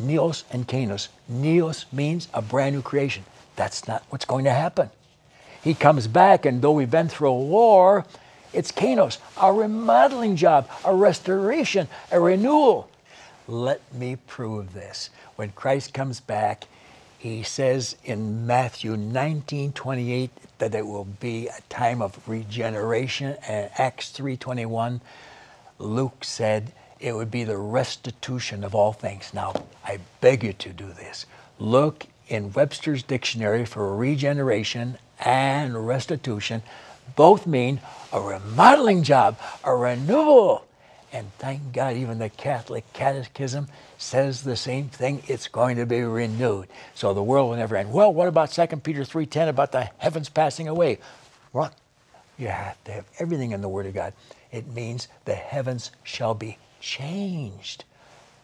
neos 0.00 0.44
and 0.50 0.66
kainos. 0.66 1.08
Neos 1.30 1.84
means 1.92 2.28
a 2.34 2.42
brand 2.42 2.74
new 2.74 2.82
creation. 2.82 3.24
That's 3.56 3.86
not 3.88 4.04
what's 4.10 4.24
going 4.24 4.44
to 4.44 4.52
happen. 4.52 4.90
He 5.62 5.74
comes 5.74 6.06
back, 6.06 6.46
and 6.46 6.62
though 6.62 6.72
we've 6.72 6.90
been 6.90 7.08
through 7.08 7.30
a 7.30 7.38
war, 7.38 8.04
it's 8.52 8.70
kainos, 8.70 9.18
a 9.40 9.52
remodeling 9.52 10.36
job, 10.36 10.70
a 10.84 10.94
restoration, 10.94 11.88
a 12.10 12.20
renewal. 12.20 12.88
Let 13.48 13.94
me 13.94 14.16
prove 14.16 14.72
this. 14.72 15.10
When 15.36 15.50
Christ 15.50 15.94
comes 15.94 16.20
back, 16.20 16.64
he 17.18 17.42
says 17.42 17.96
in 18.04 18.46
Matthew 18.46 18.96
19 18.96 19.72
28 19.72 20.30
that 20.58 20.74
it 20.74 20.86
will 20.86 21.04
be 21.04 21.48
a 21.48 21.60
time 21.68 22.02
of 22.02 22.28
regeneration, 22.28 23.36
and 23.46 23.70
Acts 23.76 24.10
3 24.10 24.36
21, 24.36 25.00
Luke 25.78 26.24
said 26.24 26.72
it 26.98 27.14
would 27.14 27.30
be 27.30 27.44
the 27.44 27.56
restitution 27.56 28.64
of 28.64 28.74
all 28.74 28.92
things. 28.92 29.32
Now, 29.32 29.54
I 29.84 29.98
beg 30.20 30.42
you 30.42 30.52
to 30.54 30.70
do 30.70 30.86
this. 30.86 31.26
Look 31.58 32.06
in 32.28 32.52
Webster's 32.52 33.02
dictionary 33.02 33.64
for 33.64 33.96
regeneration 33.96 34.98
and 35.20 35.86
restitution. 35.86 36.62
Both 37.14 37.46
mean 37.46 37.80
a 38.12 38.20
remodeling 38.20 39.02
job, 39.02 39.38
a 39.62 39.74
renewal. 39.74 40.66
And 41.12 41.30
thank 41.38 41.72
God, 41.72 41.96
even 41.96 42.18
the 42.18 42.28
Catholic 42.28 42.92
Catechism 42.92 43.68
says 43.96 44.42
the 44.42 44.56
same 44.56 44.88
thing. 44.88 45.22
It's 45.26 45.48
going 45.48 45.76
to 45.76 45.86
be 45.86 46.02
renewed. 46.02 46.68
So 46.94 47.14
the 47.14 47.22
world 47.22 47.50
will 47.50 47.56
never 47.56 47.76
end. 47.76 47.92
Well, 47.92 48.12
what 48.12 48.28
about 48.28 48.50
2 48.50 48.66
Peter 48.78 49.02
3.10 49.02 49.48
about 49.48 49.72
the 49.72 49.90
heavens 49.98 50.28
passing 50.28 50.68
away? 50.68 50.98
Well, 51.52 51.72
you 52.38 52.48
have 52.48 52.82
to 52.84 52.92
have 52.92 53.06
everything 53.18 53.52
in 53.52 53.60
the 53.60 53.68
Word 53.68 53.86
of 53.86 53.94
God. 53.94 54.12
It 54.52 54.66
means 54.66 55.08
the 55.24 55.34
heavens 55.34 55.90
shall 56.02 56.34
be 56.34 56.58
changed. 56.80 57.84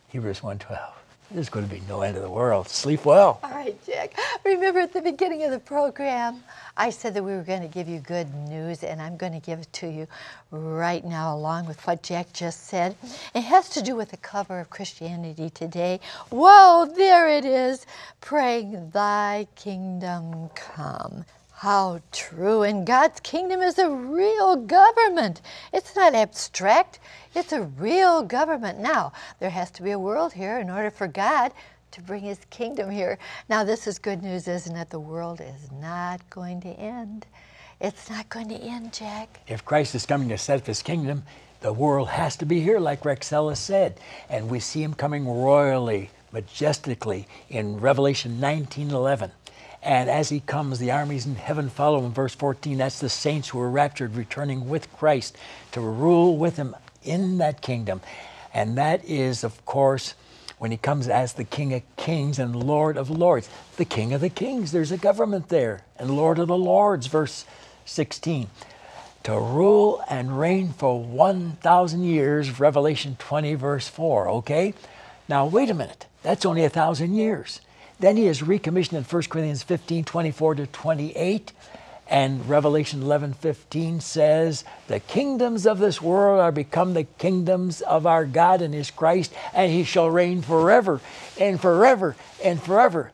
Hebrews 0.09 0.41
1.12. 0.41 1.02
There's 1.35 1.49
going 1.49 1.67
to 1.67 1.75
be 1.75 1.83
no 1.89 2.03
end 2.03 2.17
of 2.17 2.23
the 2.23 2.31
world. 2.31 2.69
Sleep 2.69 3.07
well. 3.07 3.41
All 3.43 3.51
right, 3.51 3.77
Jack. 3.87 4.15
Remember 4.45 4.81
at 4.81 4.93
the 4.93 5.01
beginning 5.01 5.45
of 5.45 5.51
the 5.51 5.59
program, 5.59 6.45
I 6.77 6.91
said 6.91 7.15
that 7.15 7.23
we 7.25 7.33
were 7.33 7.43
going 7.43 7.63
to 7.63 7.69
give 7.69 7.89
you 7.89 8.01
good 8.01 8.35
news, 8.35 8.85
and 8.85 9.01
I'm 9.01 9.17
going 9.17 9.33
to 9.33 9.41
give 9.41 9.61
it 9.61 9.73
to 9.75 9.89
you 9.89 10.07
right 10.51 11.05
now, 11.05 11.35
along 11.35 11.67
with 11.67 11.87
what 11.87 12.03
Jack 12.03 12.33
just 12.35 12.67
said. 12.67 12.97
It 13.35 13.43
has 13.43 13.71
to 13.71 13.83
do 13.83 13.97
with 13.97 14.11
the 14.11 14.19
cover 14.19 14.61
of 14.61 14.71
Christianity 14.71 15.51
Today. 15.51 16.01
Whoa, 16.31 16.93
there 16.95 17.29
it 17.29 17.47
is, 17.47 17.87
praying, 18.21 18.91
Thy 18.91 19.47
kingdom 19.57 20.51
come. 20.55 21.25
How 21.63 22.01
true. 22.11 22.65
And 22.65 22.85
God's 22.85 23.21
kingdom 23.21 23.63
is 23.63 23.79
a 23.79 23.89
real 23.89 24.57
government. 24.57 25.41
It's 25.73 25.95
not 25.95 26.13
abstract, 26.13 26.99
it's 27.37 27.53
a 27.53 27.63
real 27.63 28.25
government. 28.25 28.81
Now, 28.81 29.13
there 29.39 29.51
has 29.51 29.71
to 29.73 29.85
be 29.85 29.93
a 29.93 29.99
world 29.99 30.33
here 30.33 30.59
in 30.59 30.69
order 30.69 30.91
for 30.91 31.07
God 31.07 31.53
to 31.93 32.03
bring 32.03 32.25
his 32.25 32.41
kingdom 32.51 32.91
here. 32.91 33.17
Now, 33.49 33.63
this 33.63 33.87
is 33.87 34.01
good 34.01 34.25
news, 34.25 34.49
isn't 34.49 34.75
it? 34.75 34.91
The 34.91 34.99
world 34.99 35.41
is 35.41 35.71
not 35.71 36.29
going 36.31 36.63
to 36.63 36.71
end. 36.71 37.27
It's 37.81 38.11
not 38.11 38.29
going 38.29 38.49
to 38.49 38.57
end, 38.57 38.93
Jack. 38.93 39.39
If 39.47 39.65
Christ 39.65 39.95
is 39.95 40.05
coming 40.05 40.31
to 40.31 40.39
set 40.39 40.59
up 40.59 40.67
his 40.67 40.83
kingdom, 40.83 41.23
the 41.61 41.73
world 41.73 42.09
has 42.09 42.35
to 42.39 42.45
be 42.45 42.61
here, 42.61 42.81
like 42.81 43.03
Rexella 43.03 43.57
said. 43.57 44.01
And 44.29 44.51
we 44.51 44.59
see 44.59 44.83
him 44.83 44.95
coming 44.95 45.29
royally, 45.29 46.11
majestically 46.33 47.29
in 47.49 47.79
Revelation 47.79 48.41
19 48.41 48.91
11. 48.91 49.31
And 49.83 50.09
as 50.09 50.29
he 50.29 50.41
comes, 50.41 50.79
the 50.79 50.93
armies 50.93 51.27
in 51.27 51.35
heaven 51.35 51.69
follow 51.69 52.05
him. 52.05 52.13
Verse 52.13 52.35
14, 52.35 52.79
that's 52.79 53.01
the 53.01 53.09
saints 53.09 53.49
who 53.49 53.61
are 53.61 53.71
raptured, 53.71 54.15
returning 54.15 54.69
with 54.69 54.93
Christ 54.97 55.37
to 55.73 55.81
rule 55.81 56.37
with 56.37 56.57
him 56.57 56.77
in 57.03 57.39
that 57.39 57.61
kingdom. 57.63 58.01
And 58.55 58.79
that 58.79 59.05
is, 59.05 59.43
of 59.43 59.65
course, 59.67 60.15
when 60.59 60.71
he 60.71 60.77
comes 60.77 61.09
as 61.09 61.33
the 61.33 61.43
King 61.43 61.75
of 61.75 61.83
Kings 61.97 62.39
and 62.39 62.55
Lord 62.55 62.97
of 62.97 63.11
Lords. 63.11 63.49
The 63.77 63.85
King 63.85 64.13
of 64.13 64.21
the 64.21 64.29
Kings, 64.29 64.71
there's 64.71 64.93
a 64.93 64.97
government 64.97 65.49
there. 65.49 65.83
And 65.99 66.17
Lord 66.17 66.39
of 66.39 66.47
the 66.47 66.57
Lords, 66.57 67.09
verse 67.09 67.45
16. 67.85 68.49
To 69.25 69.33
rule 69.33 70.05
and 70.09 70.39
reign 70.39 70.73
for 70.73 71.03
1,000 71.03 72.05
years, 72.05 72.61
Revelation 72.61 73.17
20, 73.19 73.55
verse 73.55 73.89
4. 73.89 74.29
Okay? 74.29 74.75
Now, 75.29 75.47
wait 75.47 75.71
a 75.71 75.75
minute. 75.75 76.07
That's 76.23 76.47
only 76.47 76.65
a 76.65 76.71
thousand 76.71 77.15
years. 77.15 77.61
Then 78.03 78.17
he 78.17 78.27
is 78.27 78.43
recommissioned 78.43 78.99
in 78.99 79.05
1 79.05 79.23
Corinthians 79.31 79.63
15 79.63 80.03
24 80.03 80.57
to 80.57 80.67
28. 80.67 81.53
And 82.09 82.47
Revelation 82.49 83.01
11 83.01 83.35
15 83.35 84.01
says, 84.01 84.65
The 84.89 84.99
kingdoms 84.99 85.67
of 85.69 85.79
this 85.79 86.03
world 86.03 86.41
are 86.41 86.51
become 86.51 86.95
the 86.95 87.05
kingdoms 87.05 87.81
of 87.81 88.05
our 88.05 88.27
God 88.27 88.61
and 88.61 88.75
his 88.75 88.91
Christ, 88.91 89.33
and 89.55 89.71
he 89.71 89.85
shall 89.85 90.11
reign 90.11 90.43
forever 90.43 91.01
and 91.41 91.61
forever 91.61 92.17
and 92.43 92.61
forever. 92.61 93.13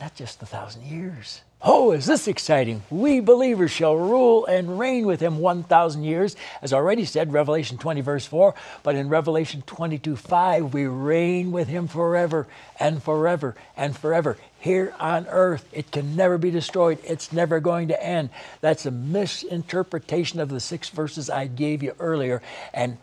Not 0.00 0.14
just 0.14 0.42
a 0.42 0.46
thousand 0.46 0.84
years. 0.84 1.42
Oh, 1.60 1.92
is 1.92 2.06
this 2.06 2.26
exciting? 2.26 2.82
We 2.88 3.20
believers 3.20 3.70
shall 3.70 3.94
rule 3.94 4.46
and 4.46 4.78
reign 4.78 5.04
with 5.04 5.20
him 5.20 5.40
1,000 5.40 6.04
years, 6.04 6.36
as 6.62 6.72
already 6.72 7.04
said, 7.04 7.34
Revelation 7.34 7.76
20, 7.76 8.00
verse 8.00 8.24
4. 8.24 8.54
But 8.82 8.94
in 8.94 9.10
Revelation 9.10 9.62
22, 9.66 10.16
5, 10.16 10.72
we 10.72 10.86
reign 10.86 11.52
with 11.52 11.68
him 11.68 11.86
forever 11.86 12.46
and 12.78 13.02
forever 13.02 13.56
and 13.76 13.94
forever 13.94 14.38
here 14.58 14.94
on 14.98 15.26
earth. 15.26 15.68
It 15.70 15.90
can 15.90 16.16
never 16.16 16.38
be 16.38 16.50
destroyed, 16.50 16.98
it's 17.04 17.30
never 17.30 17.60
going 17.60 17.88
to 17.88 18.02
end. 18.02 18.30
That's 18.62 18.86
a 18.86 18.90
misinterpretation 18.90 20.40
of 20.40 20.48
the 20.48 20.60
six 20.60 20.88
verses 20.88 21.28
I 21.28 21.46
gave 21.46 21.82
you 21.82 21.94
earlier. 21.98 22.40
And 22.72 22.96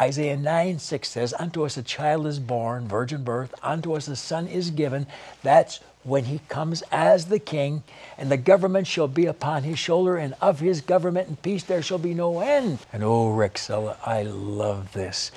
Isaiah 0.00 0.38
9 0.38 0.78
6 0.78 1.08
says, 1.08 1.34
Unto 1.38 1.66
us 1.66 1.76
a 1.76 1.82
child 1.82 2.26
is 2.26 2.38
born, 2.38 2.88
virgin 2.88 3.24
birth, 3.24 3.54
unto 3.62 3.92
us 3.94 4.08
a 4.08 4.16
son 4.16 4.48
is 4.48 4.70
given. 4.70 5.06
That's 5.42 5.80
when 6.02 6.24
he 6.24 6.40
comes 6.48 6.82
as 6.90 7.26
the 7.26 7.38
king, 7.38 7.82
and 8.16 8.30
the 8.30 8.36
government 8.36 8.86
shall 8.86 9.08
be 9.08 9.26
upon 9.26 9.62
his 9.62 9.78
shoulder, 9.78 10.16
and 10.16 10.34
of 10.40 10.60
his 10.60 10.80
government 10.80 11.28
and 11.28 11.42
peace 11.42 11.62
there 11.62 11.82
shall 11.82 11.98
be 11.98 12.14
no 12.14 12.40
end. 12.40 12.78
And 12.92 13.04
oh, 13.04 13.30
Rexella, 13.30 13.96
I 14.04 14.22
love 14.22 14.92
this. 14.92 15.30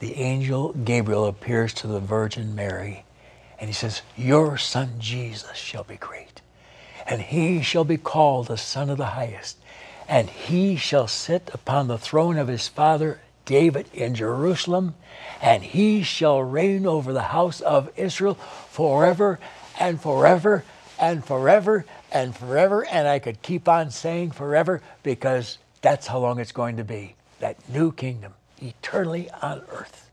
The 0.00 0.14
angel 0.16 0.72
Gabriel 0.72 1.26
appears 1.26 1.74
to 1.74 1.86
the 1.86 2.00
Virgin 2.00 2.54
Mary, 2.54 3.04
and 3.58 3.68
he 3.68 3.74
says, 3.74 4.02
Your 4.16 4.56
son 4.56 4.94
Jesus 4.98 5.56
shall 5.56 5.84
be 5.84 5.96
great, 5.96 6.40
and 7.06 7.20
he 7.22 7.62
shall 7.62 7.84
be 7.84 7.96
called 7.96 8.46
the 8.46 8.58
Son 8.58 8.90
of 8.90 8.98
the 8.98 9.06
Highest, 9.06 9.56
and 10.08 10.28
he 10.28 10.76
shall 10.76 11.08
sit 11.08 11.50
upon 11.52 11.88
the 11.88 11.98
throne 11.98 12.38
of 12.38 12.48
his 12.48 12.68
father 12.68 13.20
David 13.44 13.86
in 13.92 14.14
Jerusalem, 14.14 14.94
and 15.40 15.62
he 15.62 16.02
shall 16.02 16.42
reign 16.42 16.86
over 16.86 17.12
the 17.12 17.22
house 17.22 17.60
of 17.60 17.90
Israel 17.96 18.34
forever 18.34 19.38
and 19.78 20.00
forever 20.00 20.64
and 20.98 21.24
forever 21.24 21.84
and 22.12 22.34
forever. 22.34 22.86
And 22.86 23.06
I 23.06 23.18
could 23.18 23.42
keep 23.42 23.68
on 23.68 23.90
saying 23.90 24.32
forever 24.32 24.80
because 25.02 25.58
that's 25.82 26.06
how 26.06 26.18
long 26.18 26.38
it's 26.40 26.52
going 26.52 26.76
to 26.78 26.84
be. 26.84 27.16
That 27.40 27.56
new 27.68 27.92
kingdom, 27.92 28.32
eternally 28.62 29.28
on 29.42 29.62
earth. 29.70 30.10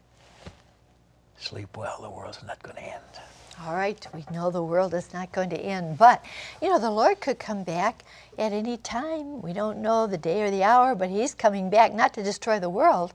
Sleep 1.37 1.75
well, 1.77 1.99
the 2.01 2.09
world's 2.09 2.43
not 2.43 2.61
going 2.61 2.75
to 2.75 2.83
end. 2.83 3.30
All 3.63 3.75
right, 3.75 4.07
we 4.11 4.25
know 4.31 4.49
the 4.49 4.63
world 4.63 4.91
is 4.95 5.13
not 5.13 5.31
going 5.31 5.51
to 5.51 5.59
end, 5.59 5.99
but 5.99 6.25
you 6.63 6.69
know, 6.69 6.79
the 6.79 6.89
Lord 6.89 7.21
could 7.21 7.37
come 7.37 7.63
back 7.63 8.03
at 8.35 8.53
any 8.53 8.75
time. 8.75 9.39
We 9.43 9.53
don't 9.53 9.83
know 9.83 10.07
the 10.07 10.17
day 10.17 10.41
or 10.41 10.49
the 10.49 10.63
hour, 10.63 10.95
but 10.95 11.11
He's 11.11 11.35
coming 11.35 11.69
back 11.69 11.93
not 11.93 12.13
to 12.15 12.23
destroy 12.23 12.59
the 12.59 12.69
world. 12.69 13.13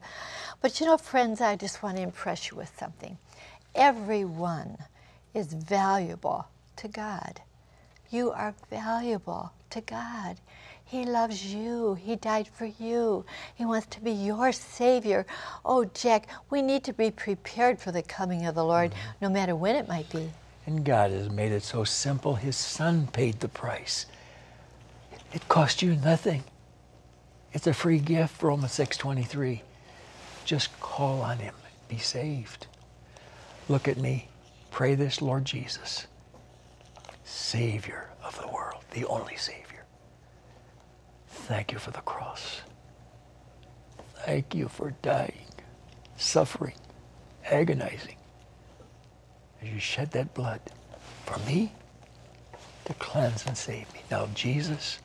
But 0.61 0.79
you 0.79 0.85
know, 0.85 0.97
friends, 0.97 1.41
I 1.41 1.57
just 1.57 1.83
want 1.83 1.97
to 1.97 2.03
impress 2.03 2.49
you 2.49 2.55
with 2.55 2.71
something. 2.79 3.17
Everyone 3.75 4.77
is 5.33 5.51
valuable 5.51 6.47
to 6.77 6.87
God. 6.87 7.41
You 8.09 8.31
are 8.31 8.55
valuable 8.69 9.51
to 9.71 9.81
God. 9.81 10.37
He 10.87 11.03
loves 11.03 11.53
you. 11.53 11.95
He 11.95 12.15
died 12.15 12.47
for 12.47 12.65
you. 12.65 13.25
He 13.55 13.65
wants 13.65 13.87
to 13.87 14.01
be 14.01 14.11
your 14.11 14.53
Savior. 14.53 15.25
Oh, 15.65 15.83
Jack, 15.83 16.27
we 16.49 16.61
need 16.61 16.85
to 16.85 16.93
be 16.93 17.11
prepared 17.11 17.77
for 17.77 17.91
the 17.91 18.01
coming 18.01 18.45
of 18.45 18.55
the 18.55 18.63
Lord, 18.63 18.91
mm-hmm. 18.91 19.11
no 19.21 19.29
matter 19.29 19.53
when 19.53 19.75
it 19.75 19.89
might 19.89 20.09
be. 20.09 20.29
And 20.65 20.85
God 20.85 21.11
has 21.11 21.29
made 21.29 21.51
it 21.51 21.63
so 21.63 21.83
simple. 21.83 22.35
His 22.35 22.55
Son 22.55 23.07
paid 23.07 23.41
the 23.41 23.49
price. 23.49 24.05
It 25.33 25.45
cost 25.49 25.81
you 25.81 25.97
nothing. 25.97 26.45
It's 27.51 27.67
a 27.67 27.73
free 27.73 27.99
gift, 27.99 28.41
Romans 28.41 28.71
6.23. 28.71 29.59
Just 30.45 30.79
call 30.79 31.21
on 31.21 31.39
Him. 31.39 31.53
Be 31.89 31.97
saved. 31.97 32.67
Look 33.67 33.89
at 33.89 33.97
me. 33.97 34.29
Pray 34.71 34.95
this, 34.95 35.21
Lord 35.21 35.43
Jesus, 35.43 36.07
Savior 37.25 38.09
of 38.23 38.39
the 38.39 38.47
world, 38.47 38.83
the 38.91 39.05
only 39.05 39.35
Savior. 39.35 39.66
Thank 41.47 41.71
you 41.71 41.79
for 41.79 41.91
the 41.91 42.01
cross. 42.01 42.59
Thank 44.25 44.53
you 44.53 44.67
for 44.67 44.91
dying, 45.01 45.45
suffering, 46.17 46.73
agonizing 47.45 48.17
as 49.61 49.69
you 49.69 49.79
shed 49.79 50.11
that 50.11 50.33
blood 50.33 50.59
for 51.25 51.39
me 51.49 51.71
to 52.83 52.93
cleanse 52.95 53.45
and 53.45 53.57
save 53.57 53.91
me. 53.93 54.01
Now, 54.11 54.27
Jesus, 54.35 54.99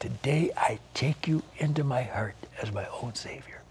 today 0.00 0.50
I 0.56 0.80
take 0.94 1.28
you 1.28 1.44
into 1.58 1.84
my 1.84 2.02
heart 2.02 2.34
as 2.60 2.72
my 2.72 2.88
own 3.00 3.14
Savior. 3.14 3.62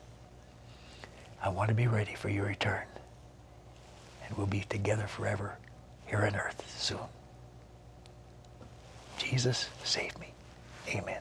I 1.43 1.49
want 1.49 1.67
to 1.67 1.75
be 1.75 1.87
ready 1.87 2.15
for 2.15 2.29
your 2.29 2.45
return 2.45 2.85
and 4.25 4.37
we'll 4.37 4.47
be 4.47 4.61
together 4.69 5.07
forever 5.07 5.57
here 6.05 6.25
on 6.25 6.37
earth 6.37 6.63
soon. 6.79 6.99
Jesus, 9.17 9.67
save 9.83 10.17
me. 10.17 10.31
Amen. 10.87 11.19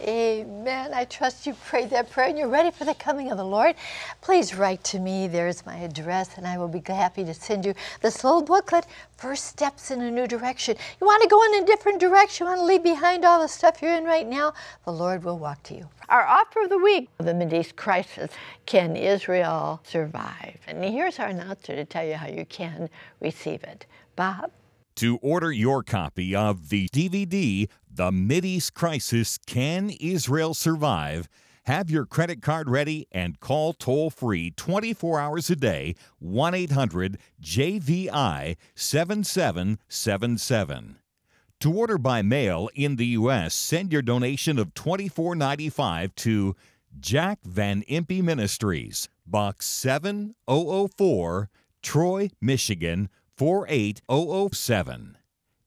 Amen. 0.00 0.92
I 0.92 1.04
trust 1.04 1.46
you 1.46 1.54
prayed 1.54 1.90
that 1.90 2.10
prayer 2.10 2.28
and 2.28 2.36
you're 2.36 2.48
ready 2.48 2.70
for 2.70 2.84
the 2.84 2.94
coming 2.94 3.30
of 3.30 3.38
the 3.38 3.44
Lord. 3.44 3.76
Please 4.20 4.54
write 4.54 4.82
to 4.84 4.98
me. 4.98 5.28
There's 5.28 5.64
my 5.64 5.76
address, 5.76 6.36
and 6.36 6.46
I 6.46 6.58
will 6.58 6.68
be 6.68 6.82
happy 6.86 7.24
to 7.24 7.32
send 7.32 7.64
you 7.64 7.74
this 8.02 8.24
little 8.24 8.42
booklet, 8.42 8.86
First 9.16 9.44
Steps 9.46 9.90
in 9.90 10.02
a 10.02 10.10
New 10.10 10.26
Direction. 10.26 10.76
You 11.00 11.06
want 11.06 11.22
to 11.22 11.28
go 11.28 11.42
in 11.44 11.62
a 11.62 11.66
different 11.66 12.00
direction, 12.00 12.44
you 12.44 12.50
want 12.50 12.60
to 12.60 12.66
leave 12.66 12.82
behind 12.82 13.24
all 13.24 13.40
the 13.40 13.48
stuff 13.48 13.80
you're 13.80 13.94
in 13.94 14.04
right 14.04 14.26
now, 14.26 14.52
the 14.84 14.92
Lord 14.92 15.24
will 15.24 15.38
walk 15.38 15.62
to 15.64 15.74
you. 15.74 15.88
Our 16.08 16.26
offer 16.26 16.64
of 16.64 16.70
the 16.70 16.78
week 16.78 17.08
the 17.18 17.32
Mideast 17.32 17.76
crisis 17.76 18.30
Can 18.66 18.96
Israel 18.96 19.80
survive? 19.84 20.58
And 20.66 20.84
here's 20.84 21.18
our 21.18 21.28
announcer 21.28 21.74
to 21.76 21.84
tell 21.84 22.04
you 22.04 22.14
how 22.14 22.26
you 22.26 22.44
can 22.44 22.90
receive 23.20 23.62
it. 23.62 23.86
Bob? 24.16 24.50
To 24.96 25.16
order 25.16 25.50
your 25.50 25.82
copy 25.82 26.36
of 26.36 26.68
the 26.68 26.88
DVD, 26.90 27.68
The 27.92 28.12
Mideast 28.12 28.74
Crisis 28.74 29.38
Can 29.38 29.90
Israel 29.90 30.54
Survive? 30.54 31.28
Have 31.64 31.90
your 31.90 32.06
credit 32.06 32.42
card 32.42 32.70
ready 32.70 33.08
and 33.10 33.40
call 33.40 33.72
toll 33.72 34.10
free 34.10 34.52
24 34.52 35.18
hours 35.18 35.50
a 35.50 35.56
day 35.56 35.96
1 36.20 36.54
800 36.54 37.18
JVI 37.42 38.56
7777. 38.76 40.96
To 41.58 41.72
order 41.72 41.98
by 41.98 42.22
mail 42.22 42.70
in 42.76 42.94
the 42.94 43.06
U.S., 43.06 43.52
send 43.52 43.92
your 43.92 44.02
donation 44.02 44.60
of 44.60 44.74
$24.95 44.74 46.14
to 46.16 46.54
Jack 47.00 47.40
Van 47.42 47.82
Impe 47.90 48.22
Ministries, 48.22 49.08
Box 49.26 49.66
7004, 49.66 51.50
Troy, 51.82 52.30
Michigan 52.40 53.08
48007. 53.36 55.18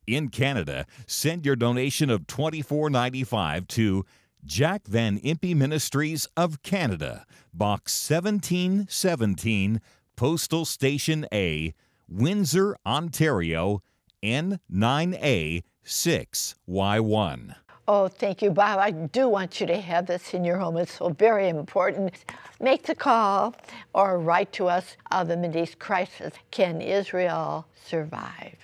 In 0.05 0.29
Canada, 0.29 0.85
send 1.05 1.45
your 1.45 1.55
donation 1.55 2.09
of 2.09 2.27
$24.95 2.27 3.67
to 3.67 4.05
Jack 4.45 4.87
Van 4.87 5.19
Impe 5.19 5.53
Ministries 5.55 6.27
of 6.37 6.61
Canada, 6.63 7.25
Box 7.53 8.09
1717, 8.09 9.81
Postal 10.15 10.63
Station 10.63 11.25
A, 11.33 11.73
Windsor, 12.07 12.77
Ontario, 12.85 13.81
N9A 14.23 15.63
6Y1. 15.85 17.55
Oh, 17.89 18.09
thank 18.09 18.41
you, 18.41 18.51
Bob. 18.51 18.79
I 18.79 18.91
do 18.91 19.29
want 19.29 19.61
you 19.61 19.67
to 19.67 19.79
have 19.79 20.07
this 20.07 20.33
in 20.33 20.43
your 20.43 20.57
home. 20.57 20.75
It's 20.75 20.97
so 20.97 21.07
very 21.07 21.47
important. 21.47 22.11
Make 22.59 22.83
the 22.83 22.95
call 22.95 23.55
or 23.93 24.19
write 24.19 24.51
to 24.53 24.67
us 24.67 24.97
of 25.09 25.29
the 25.29 25.35
Mideast 25.35 25.79
crisis. 25.79 26.33
Can 26.51 26.81
Israel 26.81 27.65
survive? 27.85 28.57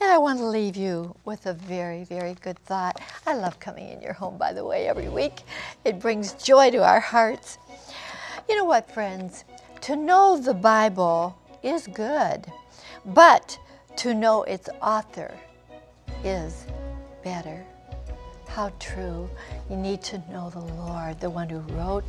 And 0.00 0.08
I 0.08 0.18
want 0.18 0.38
to 0.38 0.44
leave 0.44 0.76
you 0.76 1.16
with 1.24 1.46
a 1.46 1.52
very, 1.52 2.04
very 2.04 2.34
good 2.34 2.60
thought. 2.60 3.00
I 3.26 3.34
love 3.34 3.58
coming 3.58 3.88
in 3.88 4.00
your 4.00 4.12
home, 4.12 4.38
by 4.38 4.52
the 4.52 4.64
way, 4.64 4.86
every 4.86 5.08
week. 5.08 5.40
It 5.84 5.98
brings 5.98 6.34
joy 6.34 6.70
to 6.70 6.84
our 6.84 7.00
hearts. 7.00 7.58
You 8.48 8.56
know 8.56 8.66
what, 8.66 8.88
friends? 8.88 9.44
To 9.80 9.96
know 9.96 10.38
the 10.38 10.54
Bible 10.54 11.36
is 11.64 11.88
good, 11.88 12.46
but 13.04 13.58
to 13.96 14.14
know 14.14 14.44
its 14.44 14.68
author 14.80 15.34
is 16.22 16.66
better. 17.24 17.66
How 18.54 18.70
true. 18.78 19.28
You 19.68 19.74
need 19.74 20.00
to 20.04 20.18
know 20.30 20.48
the 20.48 20.60
Lord, 20.60 21.18
the 21.18 21.28
one 21.28 21.48
who 21.48 21.58
wrote 21.74 22.04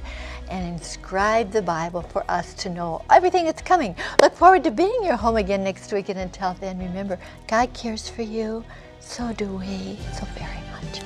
and 0.51 0.75
inscribed 0.75 1.51
the 1.51 1.63
Bible 1.63 2.03
for 2.03 2.23
us 2.29 2.53
to 2.55 2.69
know 2.69 3.01
everything 3.09 3.45
that's 3.45 3.63
coming. 3.63 3.95
Look 4.19 4.35
forward 4.35 4.63
to 4.65 4.69
being 4.69 4.99
your 5.01 5.15
home 5.15 5.37
again 5.37 5.63
next 5.63 5.91
week. 5.91 6.09
And 6.09 6.19
until 6.19 6.53
then, 6.53 6.77
remember, 6.77 7.17
God 7.47 7.73
cares 7.73 8.07
for 8.07 8.21
you. 8.21 8.63
So 8.99 9.33
do 9.33 9.55
we. 9.55 9.97
So 10.13 10.27
very 10.37 10.61
much. 10.71 11.01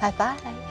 Bye 0.00 0.12
bye. 0.16 0.67